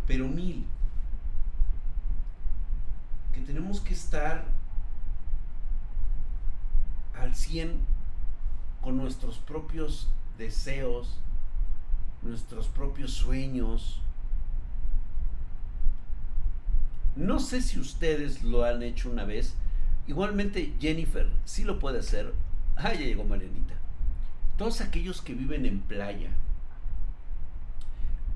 [0.08, 0.66] Pero mil.
[3.34, 4.46] Que tenemos que estar
[7.20, 7.80] al 100
[8.82, 11.18] con nuestros propios deseos,
[12.22, 14.02] nuestros propios sueños.
[17.16, 19.56] No sé si ustedes lo han hecho una vez.
[20.08, 22.34] Igualmente Jennifer sí lo puede hacer.
[22.76, 23.76] Ah, ya llegó Marianita.
[24.58, 26.30] Todos aquellos que viven en playa,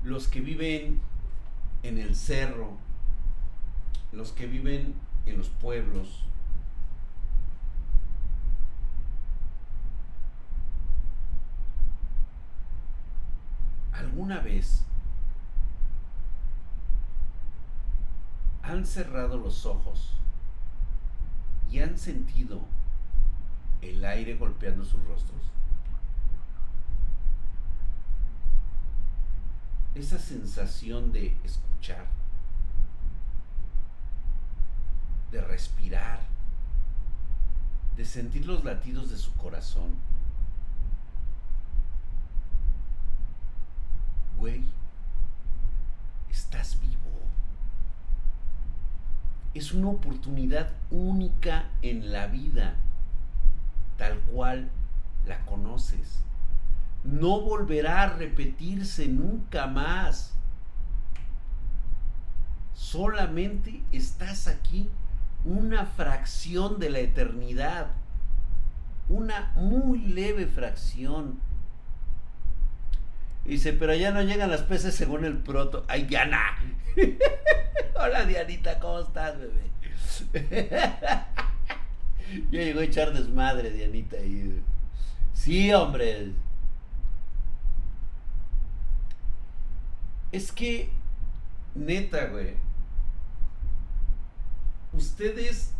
[0.02, 1.00] los que viven
[1.88, 2.76] en el cerro,
[4.12, 4.94] los que viven
[5.26, 6.24] en los pueblos,
[13.92, 14.84] ¿Alguna vez
[18.62, 20.14] han cerrado los ojos
[21.70, 22.60] y han sentido
[23.82, 25.42] el aire golpeando sus rostros?
[29.94, 32.06] Esa sensación de escuchar,
[35.32, 36.20] de respirar,
[37.96, 39.96] de sentir los latidos de su corazón
[44.38, 44.62] güey,
[46.30, 46.94] estás vivo.
[49.52, 52.76] Es una oportunidad única en la vida,
[53.96, 54.70] tal cual
[55.26, 56.22] la conoces.
[57.10, 60.34] No volverá a repetirse nunca más.
[62.74, 64.90] Solamente estás aquí
[65.44, 67.88] una fracción de la eternidad.
[69.08, 71.40] Una muy leve fracción
[73.48, 75.84] dice, pero ya no llegan las peces según el proto.
[75.88, 76.58] ¡Ay, Diana!
[77.94, 79.70] Hola, Dianita, ¿cómo estás, bebé?
[82.50, 84.18] ya llegó a echar desmadre, Dianita.
[85.32, 86.32] Sí, hombre.
[90.30, 90.90] Es que,
[91.74, 92.54] neta, güey.
[94.92, 95.72] Ustedes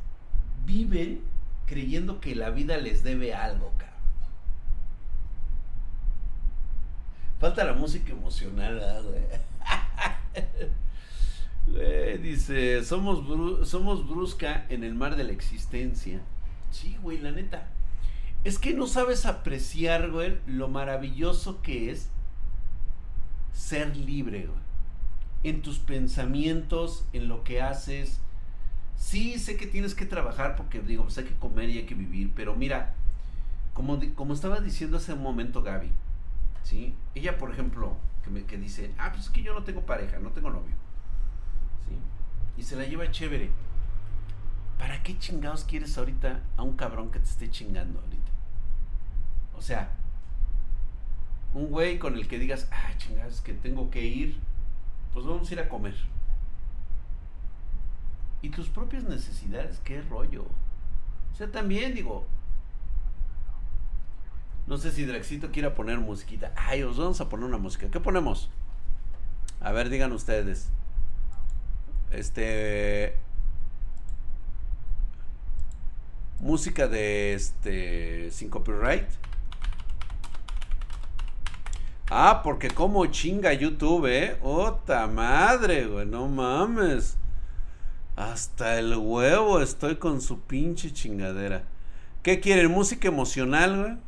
[0.64, 1.22] viven
[1.66, 3.88] creyendo que la vida les debe algo, cabrón.
[7.38, 9.04] Falta la música emocional,
[11.70, 12.18] güey.
[12.18, 16.20] dice, somos, somos brusca en el mar de la existencia.
[16.70, 17.68] Sí, güey, la neta.
[18.44, 22.08] Es que no sabes apreciar, güey, lo maravilloso que es
[23.58, 24.48] ser libre.
[25.42, 28.20] En tus pensamientos, en lo que haces.
[28.96, 31.94] Sí, sé que tienes que trabajar porque, digo, pues hay que comer y hay que
[31.94, 32.94] vivir, pero mira,
[33.74, 35.90] como, como estaba diciendo hace un momento Gaby,
[36.64, 36.94] ¿sí?
[37.14, 40.18] Ella, por ejemplo, que, me, que dice, ah, pues es que yo no tengo pareja,
[40.18, 40.74] no tengo novio,
[41.86, 41.96] ¿sí?
[42.60, 43.50] Y se la lleva chévere.
[44.78, 48.32] ¿Para qué chingados quieres ahorita a un cabrón que te esté chingando ahorita?
[49.56, 49.92] O sea,
[51.54, 54.38] un güey con el que digas, ah, chingados, que tengo que ir,
[55.12, 55.94] pues vamos a ir a comer.
[58.42, 60.46] Y tus propias necesidades, qué rollo.
[61.32, 62.26] O sea, también digo,
[64.68, 66.52] no sé si Draxito quiera poner musiquita.
[66.54, 67.88] Ay, os vamos a poner una música.
[67.90, 68.50] ¿Qué ponemos?
[69.60, 70.68] A ver, digan ustedes.
[72.10, 73.16] Este.
[76.38, 78.30] Música de este.
[78.30, 79.08] Sin copyright.
[82.10, 84.38] Ah, porque como chinga YouTube, eh.
[84.42, 86.06] Ota madre, güey.
[86.06, 87.16] No mames.
[88.16, 91.64] Hasta el huevo estoy con su pinche chingadera.
[92.22, 92.70] ¿Qué quieren?
[92.70, 94.00] ¿Música emocional,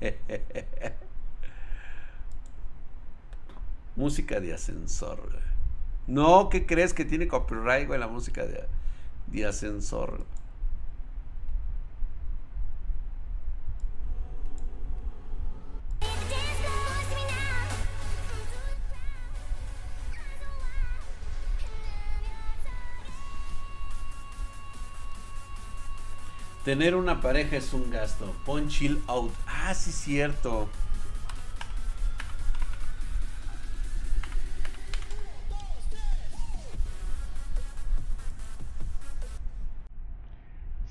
[0.00, 0.12] güey?
[3.96, 5.20] música de ascensor,
[6.06, 8.64] No, ¿qué crees que tiene copyright, güey, la música de,
[9.28, 10.24] de ascensor?
[26.64, 28.32] Tener una pareja es un gasto.
[28.46, 29.32] Pon chill out.
[29.48, 30.68] Ah, sí, cierto.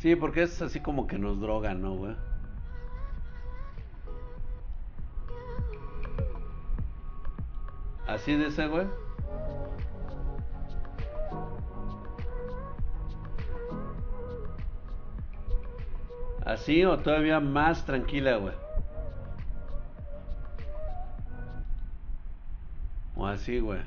[0.02, 2.16] Sí, porque es así como que nos drogan, ¿no, güey?
[8.08, 8.88] Así de ese, güey.
[16.46, 18.56] ¿Así o todavía más tranquila, güey?
[23.16, 23.82] O así, güey.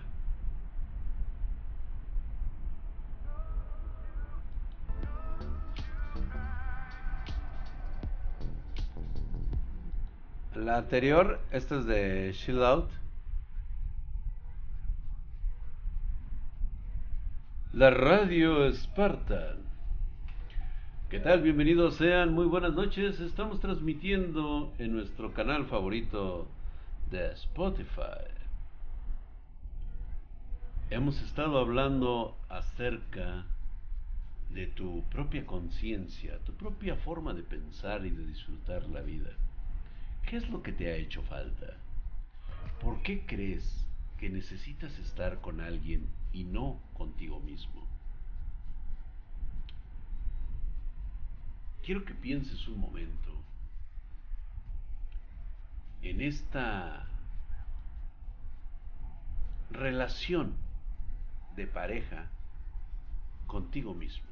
[10.54, 12.90] La anterior, esta es de Shield Out.
[17.72, 19.73] La radio Spartan.
[21.10, 21.42] ¿Qué tal?
[21.42, 23.20] Bienvenidos sean, muy buenas noches.
[23.20, 26.48] Estamos transmitiendo en nuestro canal favorito
[27.10, 28.24] de Spotify.
[30.88, 33.44] Hemos estado hablando acerca
[34.50, 39.30] de tu propia conciencia, tu propia forma de pensar y de disfrutar la vida.
[40.26, 41.76] ¿Qué es lo que te ha hecho falta?
[42.80, 43.86] ¿Por qué crees
[44.18, 47.93] que necesitas estar con alguien y no contigo mismo?
[51.84, 53.30] Quiero que pienses un momento
[56.02, 57.06] en esta
[59.70, 60.54] relación
[61.56, 62.30] de pareja
[63.46, 64.24] contigo mismo.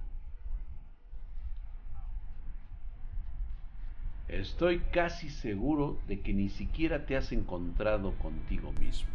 [4.29, 9.11] Estoy casi seguro de que ni siquiera te has encontrado contigo mismo.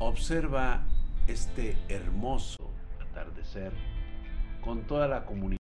[0.00, 0.82] Observa
[1.28, 2.68] este hermoso
[3.00, 3.72] atardecer
[4.62, 5.58] con toda la comunidad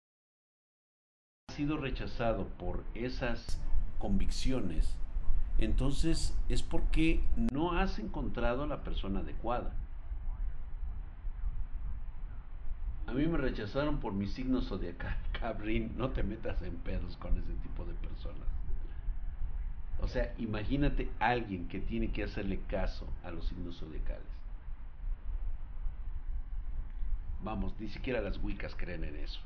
[1.50, 3.60] ha sido rechazado por esas
[4.00, 4.96] convicciones,
[5.58, 9.74] entonces es porque no has encontrado la persona adecuada.
[13.08, 17.38] A mí me rechazaron por mi signo zodiacal, cabrín, no te metas en pedos con
[17.38, 18.48] ese tipo de personas.
[20.00, 24.41] O sea, imagínate alguien que tiene que hacerle caso a los signos zodiacales.
[27.44, 29.40] Vamos, ni siquiera las Wiccas creen en eso.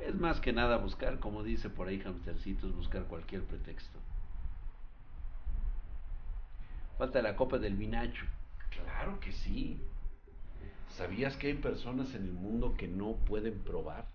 [0.00, 3.98] Es más que nada buscar, como dice por ahí Hamstercitos, buscar cualquier pretexto.
[6.98, 8.26] Falta la copa del vinacho.
[8.70, 9.80] Claro que sí.
[10.88, 14.08] ¿Sabías que hay personas en el mundo que no pueden probar?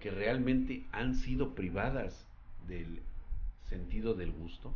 [0.00, 2.26] Que realmente han sido privadas
[2.66, 3.02] del
[3.68, 4.72] sentido del gusto.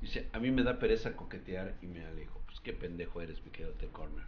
[0.00, 2.40] Dice, a mí me da pereza coquetear y me alejo.
[2.46, 4.26] Pues qué pendejo eres, mi querido Corner.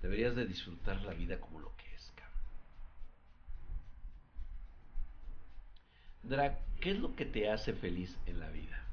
[0.00, 2.40] Deberías de disfrutar la vida como lo que es, cabrón.
[6.22, 8.84] Drag, ¿qué es lo que te hace feliz en la vida?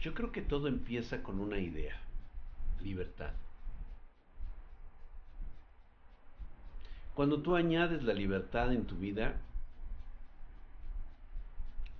[0.00, 2.00] Yo creo que todo empieza con una idea,
[2.80, 3.32] libertad.
[7.14, 9.40] Cuando tú añades la libertad en tu vida,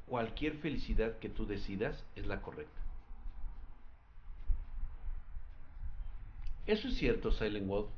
[0.09, 2.81] cualquier felicidad que tú decidas es la correcta.
[6.67, 7.89] Eso es cierto, Silent Wolf.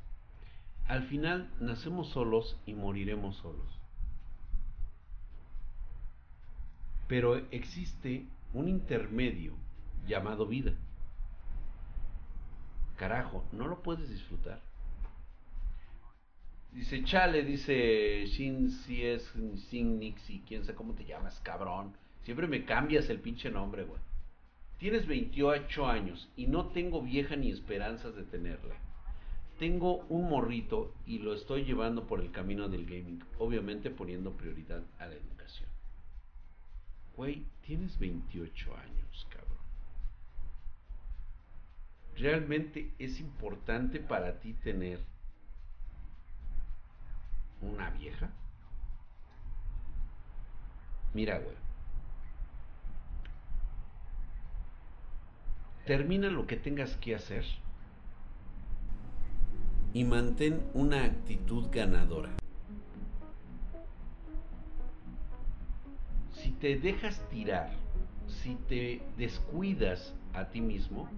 [0.87, 3.79] Al final nacemos solos y moriremos solos.
[7.07, 9.53] Pero existe un intermedio
[10.07, 10.73] llamado vida.
[12.97, 14.61] Carajo, no lo puedes disfrutar.
[16.71, 19.29] Dice, chale, dice Shin si es
[19.69, 21.93] Sin Nixie, quién sabe cómo te llamas, cabrón.
[22.23, 23.99] Siempre me cambias el pinche nombre, güey.
[24.77, 28.75] Tienes 28 años y no tengo vieja ni esperanzas de tenerla.
[29.59, 34.81] Tengo un morrito y lo estoy llevando por el camino del gaming, obviamente poniendo prioridad
[34.97, 35.69] a la educación.
[37.15, 39.57] Güey, tienes 28 años, cabrón.
[42.15, 45.01] ¿Realmente es importante para ti tener
[47.61, 48.29] una vieja?
[51.13, 51.61] Mira, güey.
[55.85, 57.43] termina lo que tengas que hacer
[59.93, 62.29] y mantén una actitud ganadora.
[66.31, 67.71] Si te dejas tirar,
[68.25, 71.09] si te descuidas a ti mismo,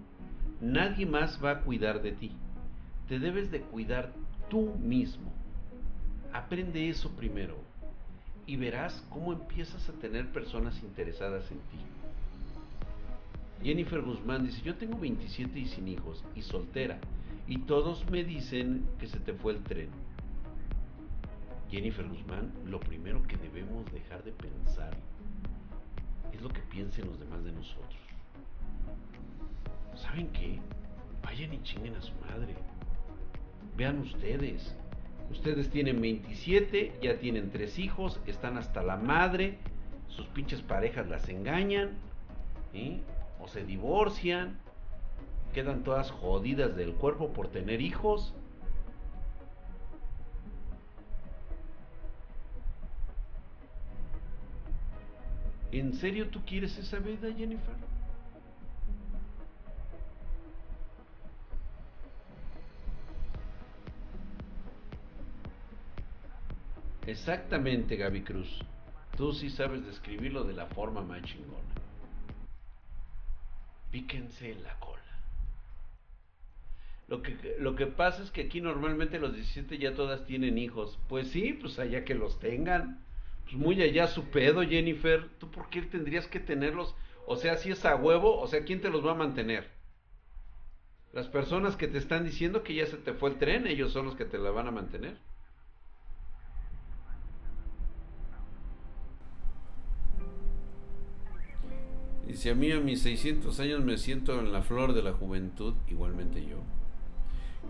[0.60, 2.32] nadie más va a cuidar de ti.
[3.08, 4.12] Te debes de cuidar
[4.50, 5.32] tú mismo.
[6.34, 7.56] Aprende eso primero
[8.48, 11.78] y verás cómo empiezas a tener personas interesadas en ti.
[13.64, 17.00] Jennifer Guzmán dice, yo tengo 27 y sin hijos y soltera
[17.48, 19.90] y todos me dicen que se te fue el tren.
[21.70, 24.98] Jennifer Guzmán, lo primero que debemos dejar de pensar
[26.34, 28.02] es lo que piensen los demás de nosotros.
[29.96, 30.60] ¿Saben qué?
[31.22, 32.56] Vayan y chinguen a su madre.
[33.78, 34.76] Vean ustedes.
[35.32, 39.58] Ustedes tienen 27, ya tienen tres hijos, están hasta la madre,
[40.08, 41.92] sus pinches parejas las engañan.
[43.40, 44.58] o se divorcian,
[45.54, 48.34] quedan todas jodidas del cuerpo por tener hijos.
[55.72, 57.93] ¿En serio tú quieres esa vida, Jennifer?
[67.06, 68.64] Exactamente, Gaby Cruz.
[69.18, 71.74] Tú sí sabes describirlo de la forma más chingona
[73.94, 75.00] píquense la cola.
[77.08, 80.98] Lo que, lo que pasa es que aquí normalmente los 17 ya todas tienen hijos.
[81.08, 83.06] Pues sí, pues allá que los tengan.
[83.44, 85.30] Pues muy allá su pedo, Jennifer.
[85.38, 86.96] ¿Tú por qué tendrías que tenerlos?
[87.28, 89.70] O sea, si es a huevo, o sea, ¿quién te los va a mantener?
[91.14, 94.08] Las personas que te están diciendo que ya se te fue el tren, ellos son
[94.08, 95.18] los que te la van a mantener.
[102.36, 105.74] Si a mí a mis 600 años me siento en la flor de la juventud,
[105.90, 106.58] igualmente yo.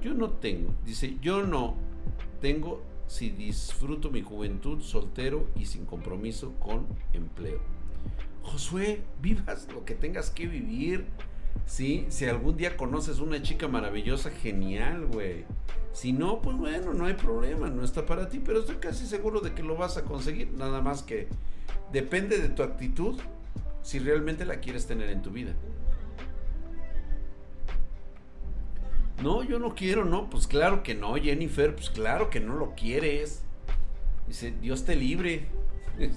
[0.01, 1.76] Yo no tengo, dice, yo no
[2.41, 7.59] tengo si disfruto mi juventud soltero y sin compromiso con empleo.
[8.41, 11.05] Josué, vivas lo que tengas que vivir.
[11.66, 15.45] Sí, si algún día conoces una chica maravillosa, genial, güey.
[15.93, 19.39] Si no, pues bueno, no hay problema, no está para ti, pero estoy casi seguro
[19.41, 20.51] de que lo vas a conseguir.
[20.53, 21.28] Nada más que
[21.91, 23.20] depende de tu actitud
[23.84, 25.53] si realmente la quieres tener en tu vida.
[29.21, 32.73] No, yo no quiero, no, pues claro que no, Jennifer, pues claro que no lo
[32.75, 33.43] quieres.
[34.27, 35.47] Dice, Dios te libre.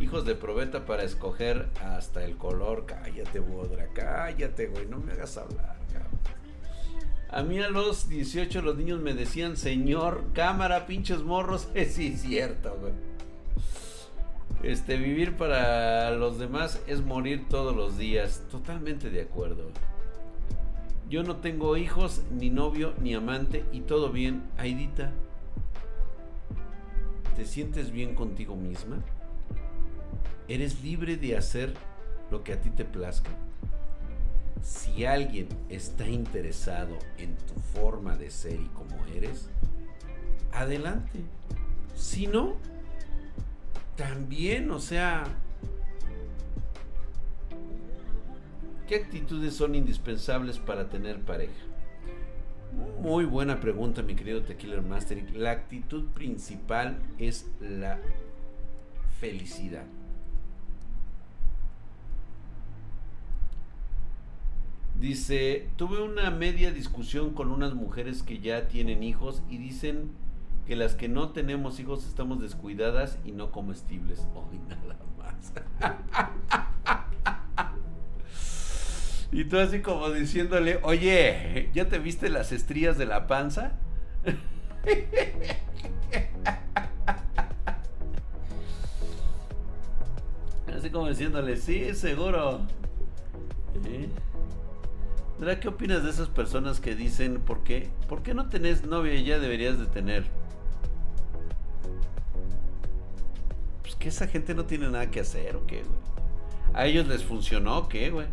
[0.00, 2.86] Hijos de probeta para escoger hasta el color.
[2.86, 6.18] Cállate, Bodra, cállate, güey, no me hagas hablar, cabrón.
[7.28, 11.68] A mí a los 18 los niños me decían, señor, cámara, pinches morros.
[11.90, 12.92] sí, es cierto, güey.
[14.62, 18.42] Este, vivir para los demás es morir todos los días.
[18.50, 19.70] Totalmente de acuerdo.
[21.08, 24.44] Yo no tengo hijos, ni novio, ni amante, y todo bien.
[24.58, 25.12] Aidita,
[27.36, 28.98] ¿te sientes bien contigo misma?
[30.46, 31.74] ¿Eres libre de hacer
[32.30, 33.30] lo que a ti te plazca?
[34.62, 39.48] Si alguien está interesado en tu forma de ser y como eres,
[40.52, 41.20] adelante.
[41.96, 42.56] Si no,
[44.00, 45.24] también, o sea,
[48.88, 51.52] ¿qué actitudes son indispensables para tener pareja?
[53.02, 55.22] Muy buena pregunta, mi querido Tequila Master.
[55.36, 57.98] La actitud principal es la
[59.18, 59.84] felicidad.
[64.98, 70.10] Dice, tuve una media discusión con unas mujeres que ya tienen hijos y dicen
[70.70, 74.20] que las que no tenemos hijos estamos descuidadas y no comestibles.
[74.36, 75.52] Hoy nada más.
[79.32, 83.72] y tú así como diciéndole, oye, ¿ya te viste las estrías de la panza?
[90.72, 92.60] Así como diciéndole, sí, seguro.
[93.86, 94.08] ¿Eh?
[95.60, 97.90] ¿Qué opinas de esas personas que dicen, ¿por qué?
[98.08, 100.30] ¿Por qué no tenés novia y ya deberías de tener?
[103.90, 105.98] Pues que esa gente no tiene nada que hacer, ¿o qué, güey?
[106.74, 108.28] ¿A ellos les funcionó, qué, güey?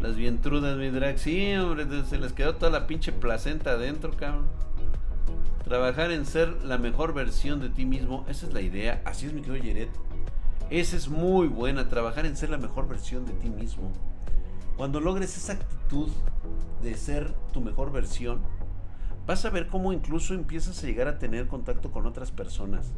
[0.00, 1.18] Las vientrudas, mi drag.
[1.18, 4.46] Sí, hombre, se les quedó toda la pinche placenta adentro, cabrón.
[5.64, 9.02] Trabajar en ser la mejor versión de ti mismo, esa es la idea.
[9.04, 9.90] Así es mi querido Yeret.
[10.70, 13.92] Esa es muy buena, trabajar en ser la mejor versión de ti mismo.
[14.78, 16.08] Cuando logres esa actitud
[16.82, 18.40] de ser tu mejor versión,
[19.26, 22.94] vas a ver cómo incluso empiezas a llegar a tener contacto con otras personas.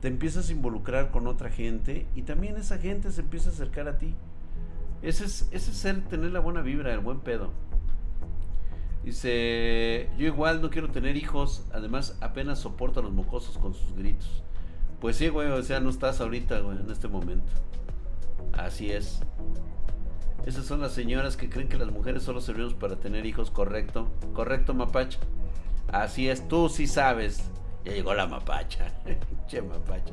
[0.00, 3.88] Te empiezas a involucrar con otra gente y también esa gente se empieza a acercar
[3.88, 4.14] a ti.
[5.02, 7.50] Ese es, ese es ser, tener la buena vibra, el buen pedo.
[9.04, 13.94] Dice, yo igual no quiero tener hijos, además apenas soporto a los mocosos con sus
[13.94, 14.42] gritos.
[15.00, 17.50] Pues sí, güey, o sea, no estás ahorita, güey, en este momento.
[18.52, 19.20] Así es.
[20.44, 24.08] Esas son las señoras que creen que las mujeres solo servimos para tener hijos, correcto.
[24.34, 25.18] Correcto, mapacha.
[25.92, 27.50] Así es, tú sí sabes.
[27.88, 28.92] Ya llegó la mapacha.
[29.48, 30.12] che, mapacha.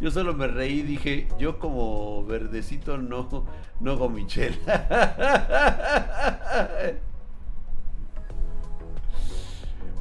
[0.00, 3.44] Yo solo me reí dije, yo como verdecito no,
[3.80, 4.58] no hago Michelle.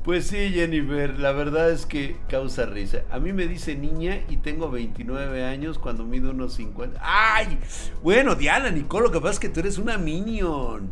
[0.06, 3.02] Pues sí, Jennifer, la verdad es que causa risa.
[3.10, 7.02] A mí me dice niña y tengo 29 años cuando mido unos 50.
[7.02, 7.58] ¡Ay!
[8.04, 10.92] Bueno, Diana, Nicole, lo que pasa es que tú eres una minion.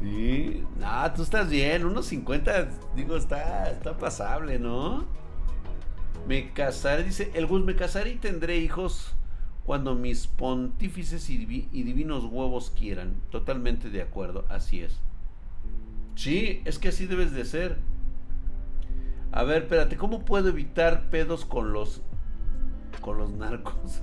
[0.00, 5.06] Sí, no, tú estás bien, unos 50, digo, está, está pasable, ¿no?
[6.26, 9.14] Me casaré, dice, el Gus, me casaré y tendré hijos
[9.64, 13.20] cuando mis pontífices y divinos huevos quieran.
[13.30, 15.00] Totalmente de acuerdo, así es.
[16.16, 17.78] Sí, es que así debes de ser.
[19.32, 22.02] A ver, espérate, ¿cómo puedo evitar pedos con los
[23.00, 24.02] con los narcos?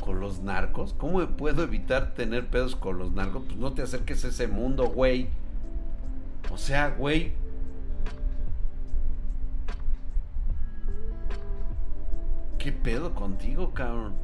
[0.00, 0.94] ¿Con los narcos?
[0.94, 3.44] ¿Cómo puedo evitar tener pedos con los narcos?
[3.46, 5.28] Pues no te acerques a ese mundo, güey.
[6.50, 7.32] O sea, güey.
[12.58, 14.14] ¿Qué pedo contigo, cabrón?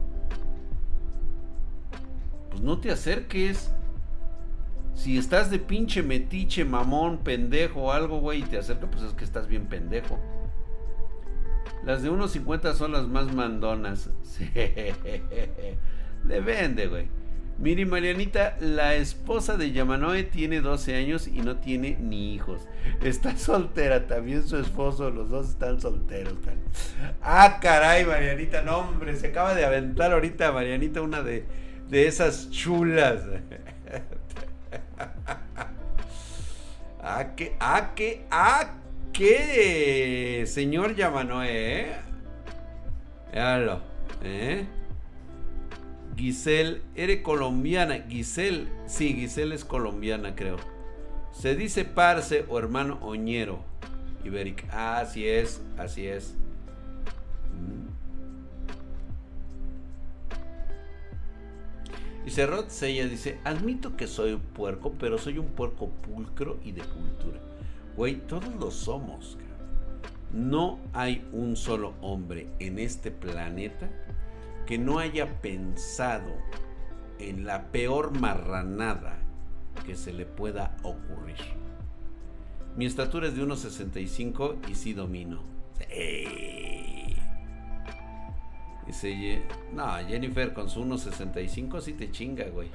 [2.51, 3.73] Pues no te acerques.
[4.95, 9.15] Si estás de pinche metiche, mamón, pendejo o algo, güey, y te acercas, pues es
[9.15, 10.19] que estás bien pendejo.
[11.85, 14.11] Las de 1.50 son las más mandonas.
[14.23, 14.51] Sí.
[16.27, 17.09] Le vende, güey.
[17.61, 22.67] Miri Marianita, la esposa de Yamanoe tiene 12 años y no tiene ni hijos.
[23.03, 26.39] Está soltera, también su esposo, los dos están solteros.
[27.21, 31.45] Ah, caray, Marianita, no, hombre, se acaba de aventar ahorita Marianita una de,
[31.91, 33.25] de esas chulas.
[37.03, 38.71] ah, que, ah, que, ah,
[39.13, 41.97] qué, señor Yamanoe, ¿eh?
[44.23, 44.67] ¿eh?
[46.17, 48.05] Giselle, ¿eres colombiana?
[48.09, 50.57] Giselle, sí, Giselle es colombiana, creo.
[51.33, 53.65] Se dice parce o hermano oñero.
[54.25, 54.67] Iberic.
[54.71, 56.35] Ah, así es, así es.
[62.27, 66.73] Y Cerrot Sella dice, admito que soy un puerco, pero soy un puerco pulcro y
[66.73, 67.41] de cultura.
[68.01, 69.37] Güey, todos lo somos.
[70.33, 73.91] No hay un solo hombre en este planeta
[74.67, 76.33] que no haya pensado
[77.19, 79.19] en la peor marranada
[79.85, 81.37] que se le pueda ocurrir.
[82.75, 85.43] Mi estatura es de 1,65 y sí domino.
[88.87, 89.43] Dice,
[89.75, 92.71] no, Jennifer con su 1,65 sí te chinga, güey.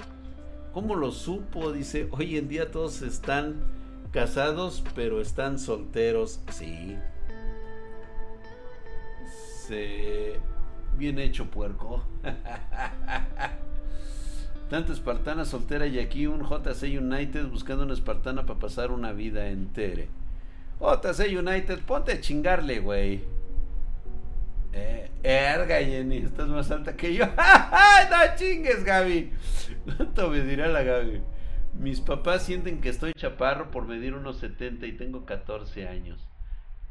[0.71, 1.71] ¿Cómo lo supo?
[1.71, 3.84] Dice, hoy en día todos están
[4.15, 6.97] Casados pero están solteros, sí.
[9.67, 10.39] Se...
[10.95, 12.01] Bien hecho, puerco.
[14.69, 19.49] Tanto espartana soltera y aquí un JC United buscando una espartana para pasar una vida
[19.49, 20.05] entera.
[20.79, 23.21] JC United, ponte a chingarle, güey.
[24.71, 27.25] Eh, erga, Jenny, estás más alta que yo.
[27.35, 29.33] no chingues, Gaby.
[29.97, 31.34] ¿Cuánto me dirá la Gaby?
[31.79, 36.25] Mis papás sienten que estoy chaparro por medir unos 70 y tengo 14 años.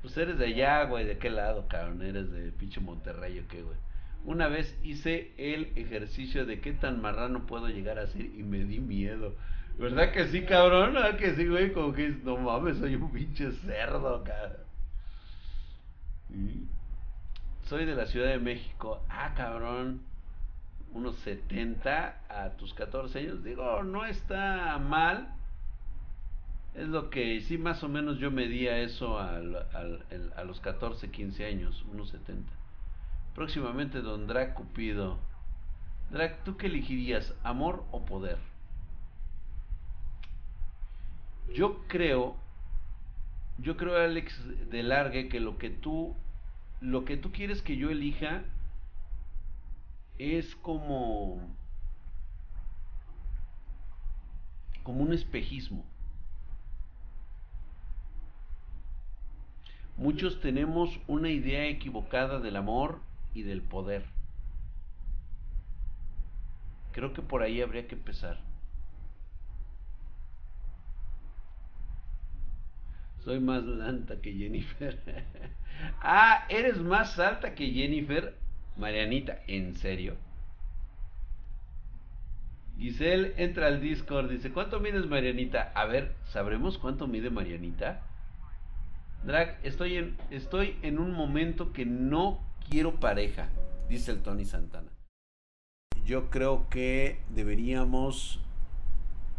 [0.02, 2.02] Pues eres de allá, güey, ¿de qué lado, cabrón?
[2.02, 3.78] Eres de pinche Monterrey o qué, güey.
[4.24, 8.64] Una vez hice el ejercicio de qué tan marrano puedo llegar a ser y me
[8.64, 9.36] di miedo.
[9.78, 10.94] ¿Verdad que sí, cabrón?
[10.94, 11.72] ¿Verdad que sí, güey?
[11.72, 14.64] Como que no mames, soy un pinche cerdo, cabrón.
[17.64, 19.02] Soy de la Ciudad de México.
[19.08, 20.02] Ah, cabrón.
[20.94, 23.44] Unos 70 a tus 14 años.
[23.44, 25.28] Digo, no está mal.
[26.74, 29.40] Es lo que sí, más o menos yo medía eso a
[30.44, 31.84] los 14, 15 años.
[31.92, 32.50] Unos 70.
[33.34, 35.18] Próximamente, don Drac Cupido.
[36.10, 37.34] Drac, ¿tú qué elegirías?
[37.42, 38.38] ¿Amor o poder?
[41.52, 42.36] Yo creo,
[43.58, 46.14] yo creo, Alex de Largue, que lo que tú,
[46.80, 48.44] lo que tú quieres que yo elija
[50.18, 51.40] es como,
[54.82, 55.84] como un espejismo.
[59.96, 63.00] Muchos tenemos una idea equivocada del amor
[63.32, 64.04] y del poder.
[66.92, 68.40] Creo que por ahí habría que empezar.
[73.24, 75.24] Soy más alta que Jennifer.
[76.02, 78.36] ah, eres más alta que Jennifer.
[78.76, 80.16] Marianita, ¿en serio?
[82.78, 85.72] Giselle entra al Discord, dice, ¿cuánto mides Marianita?
[85.74, 88.02] A ver, ¿sabremos cuánto mide Marianita?
[89.24, 93.48] Drag, estoy en, estoy en un momento que no quiero pareja,
[93.88, 94.90] dice el Tony Santana.
[96.04, 98.40] Yo creo que deberíamos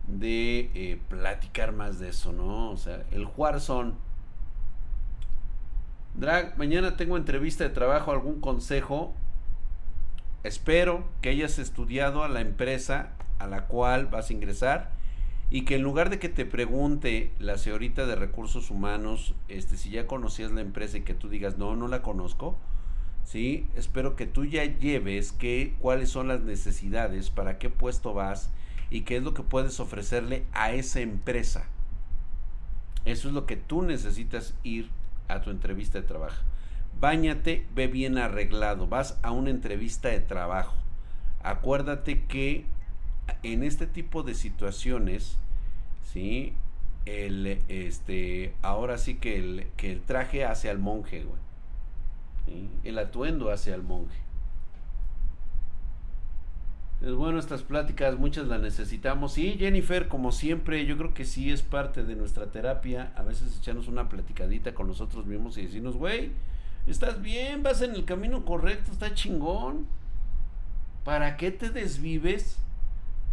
[0.07, 2.71] de eh, platicar más de eso, ¿no?
[2.71, 3.93] O sea, el Warzone.
[6.15, 9.13] Drag, mañana tengo entrevista de trabajo, algún consejo.
[10.46, 14.91] Espero que hayas estudiado a la empresa a la cual vas a ingresar
[15.50, 19.89] y que en lugar de que te pregunte la señorita de recursos humanos, este, si
[19.89, 22.56] ya conocías la empresa y que tú digas, no, no la conozco,
[23.24, 23.66] ¿sí?
[23.76, 28.52] Espero que tú ya lleves que, cuáles son las necesidades, para qué puesto vas,
[28.91, 31.66] y qué es lo que puedes ofrecerle a esa empresa.
[33.06, 34.91] Eso es lo que tú necesitas ir
[35.28, 36.43] a tu entrevista de trabajo.
[37.00, 40.76] Báñate, ve bien arreglado, vas a una entrevista de trabajo.
[41.43, 42.66] Acuérdate que
[43.43, 45.38] en este tipo de situaciones,
[46.12, 46.54] ¿sí?
[47.06, 52.70] El, este, ahora sí que el, que el traje hace al monje, güey.
[52.84, 54.26] El atuendo hace al monje.
[57.02, 59.34] Es bueno estas pláticas, muchas las necesitamos.
[59.34, 63.12] Sí, Jennifer, como siempre, yo creo que sí es parte de nuestra terapia.
[63.16, 66.32] A veces echarnos una platicadita con nosotros mismos y decirnos, güey,
[66.88, 69.88] estás bien, vas en el camino correcto, está chingón.
[71.03, 72.57] ¿Para qué te desvives?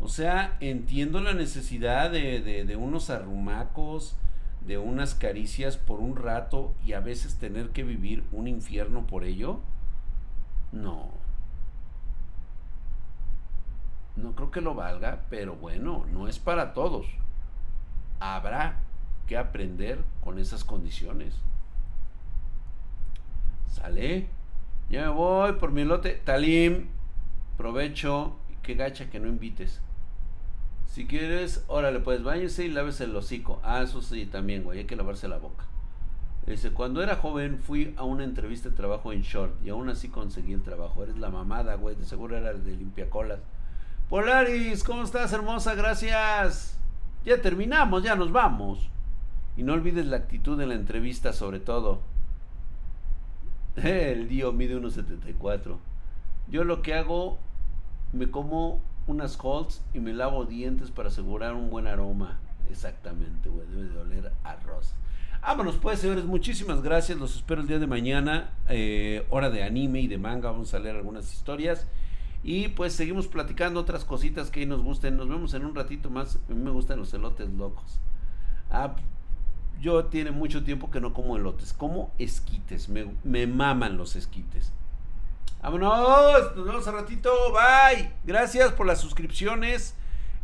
[0.01, 4.17] O sea, entiendo la necesidad de, unos arrumacos,
[4.67, 9.25] de unas caricias por un rato y a veces tener que vivir un infierno por
[9.25, 9.61] ello.
[10.73, 11.23] No
[14.17, 17.07] no creo que lo valga, pero bueno, no es para todos.
[18.21, 18.81] Habrá
[19.27, 21.35] que aprender con esas condiciones.
[23.73, 24.29] Sale.
[24.91, 26.21] Ya me voy por mi lote.
[26.25, 26.89] Talim,
[27.57, 28.37] provecho.
[28.63, 29.81] Qué gacha que no invites.
[30.87, 33.61] Si quieres, órale, pues váyase y lávese el hocico.
[33.65, 35.65] Ah, eso sí, también, güey, hay que lavarse la boca.
[36.47, 40.09] Dice, cuando era joven fui a una entrevista de trabajo en short y aún así
[40.09, 41.03] conseguí el trabajo.
[41.03, 43.41] Eres la mamada, güey, de seguro era de limpiacolas.
[44.11, 45.75] Polaris, ¿cómo estás, hermosa?
[45.75, 46.79] Gracias.
[47.25, 48.91] Ya terminamos, ya nos vamos.
[49.57, 52.03] Y no olvides la actitud de la entrevista, sobre todo.
[53.83, 55.77] El Dio mide 1.74.
[56.49, 57.39] Yo lo que hago,
[58.13, 62.39] me como unas Holtz y me lavo dientes para asegurar un buen aroma.
[62.71, 63.67] Exactamente, güey.
[63.69, 64.95] Debe de oler arroz.
[65.41, 66.25] Vámonos pues, señores.
[66.25, 67.19] Muchísimas gracias.
[67.19, 68.51] Los espero el día de mañana.
[68.69, 70.51] Eh, hora de anime y de manga.
[70.51, 71.87] Vamos a leer algunas historias.
[72.45, 75.17] Y pues seguimos platicando otras cositas que nos gusten.
[75.17, 76.37] Nos vemos en un ratito más.
[76.49, 78.01] A mí me gustan los elotes locos.
[78.71, 78.97] Ah,
[79.83, 81.73] yo tiene mucho tiempo que no como elotes.
[81.73, 82.89] Como esquites.
[82.89, 84.73] Me, me maman los esquites.
[85.61, 86.57] Vámonos.
[86.57, 87.31] Nos vemos al ratito.
[87.53, 88.13] Bye.
[88.25, 89.97] Gracias por las suscripciones.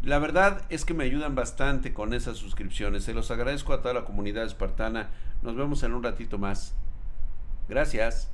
[0.03, 3.05] La verdad es que me ayudan bastante con esas suscripciones.
[3.05, 5.11] Se los agradezco a toda la comunidad espartana.
[5.43, 6.75] Nos vemos en un ratito más.
[7.69, 8.33] Gracias.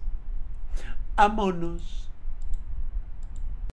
[1.16, 2.10] Vámonos.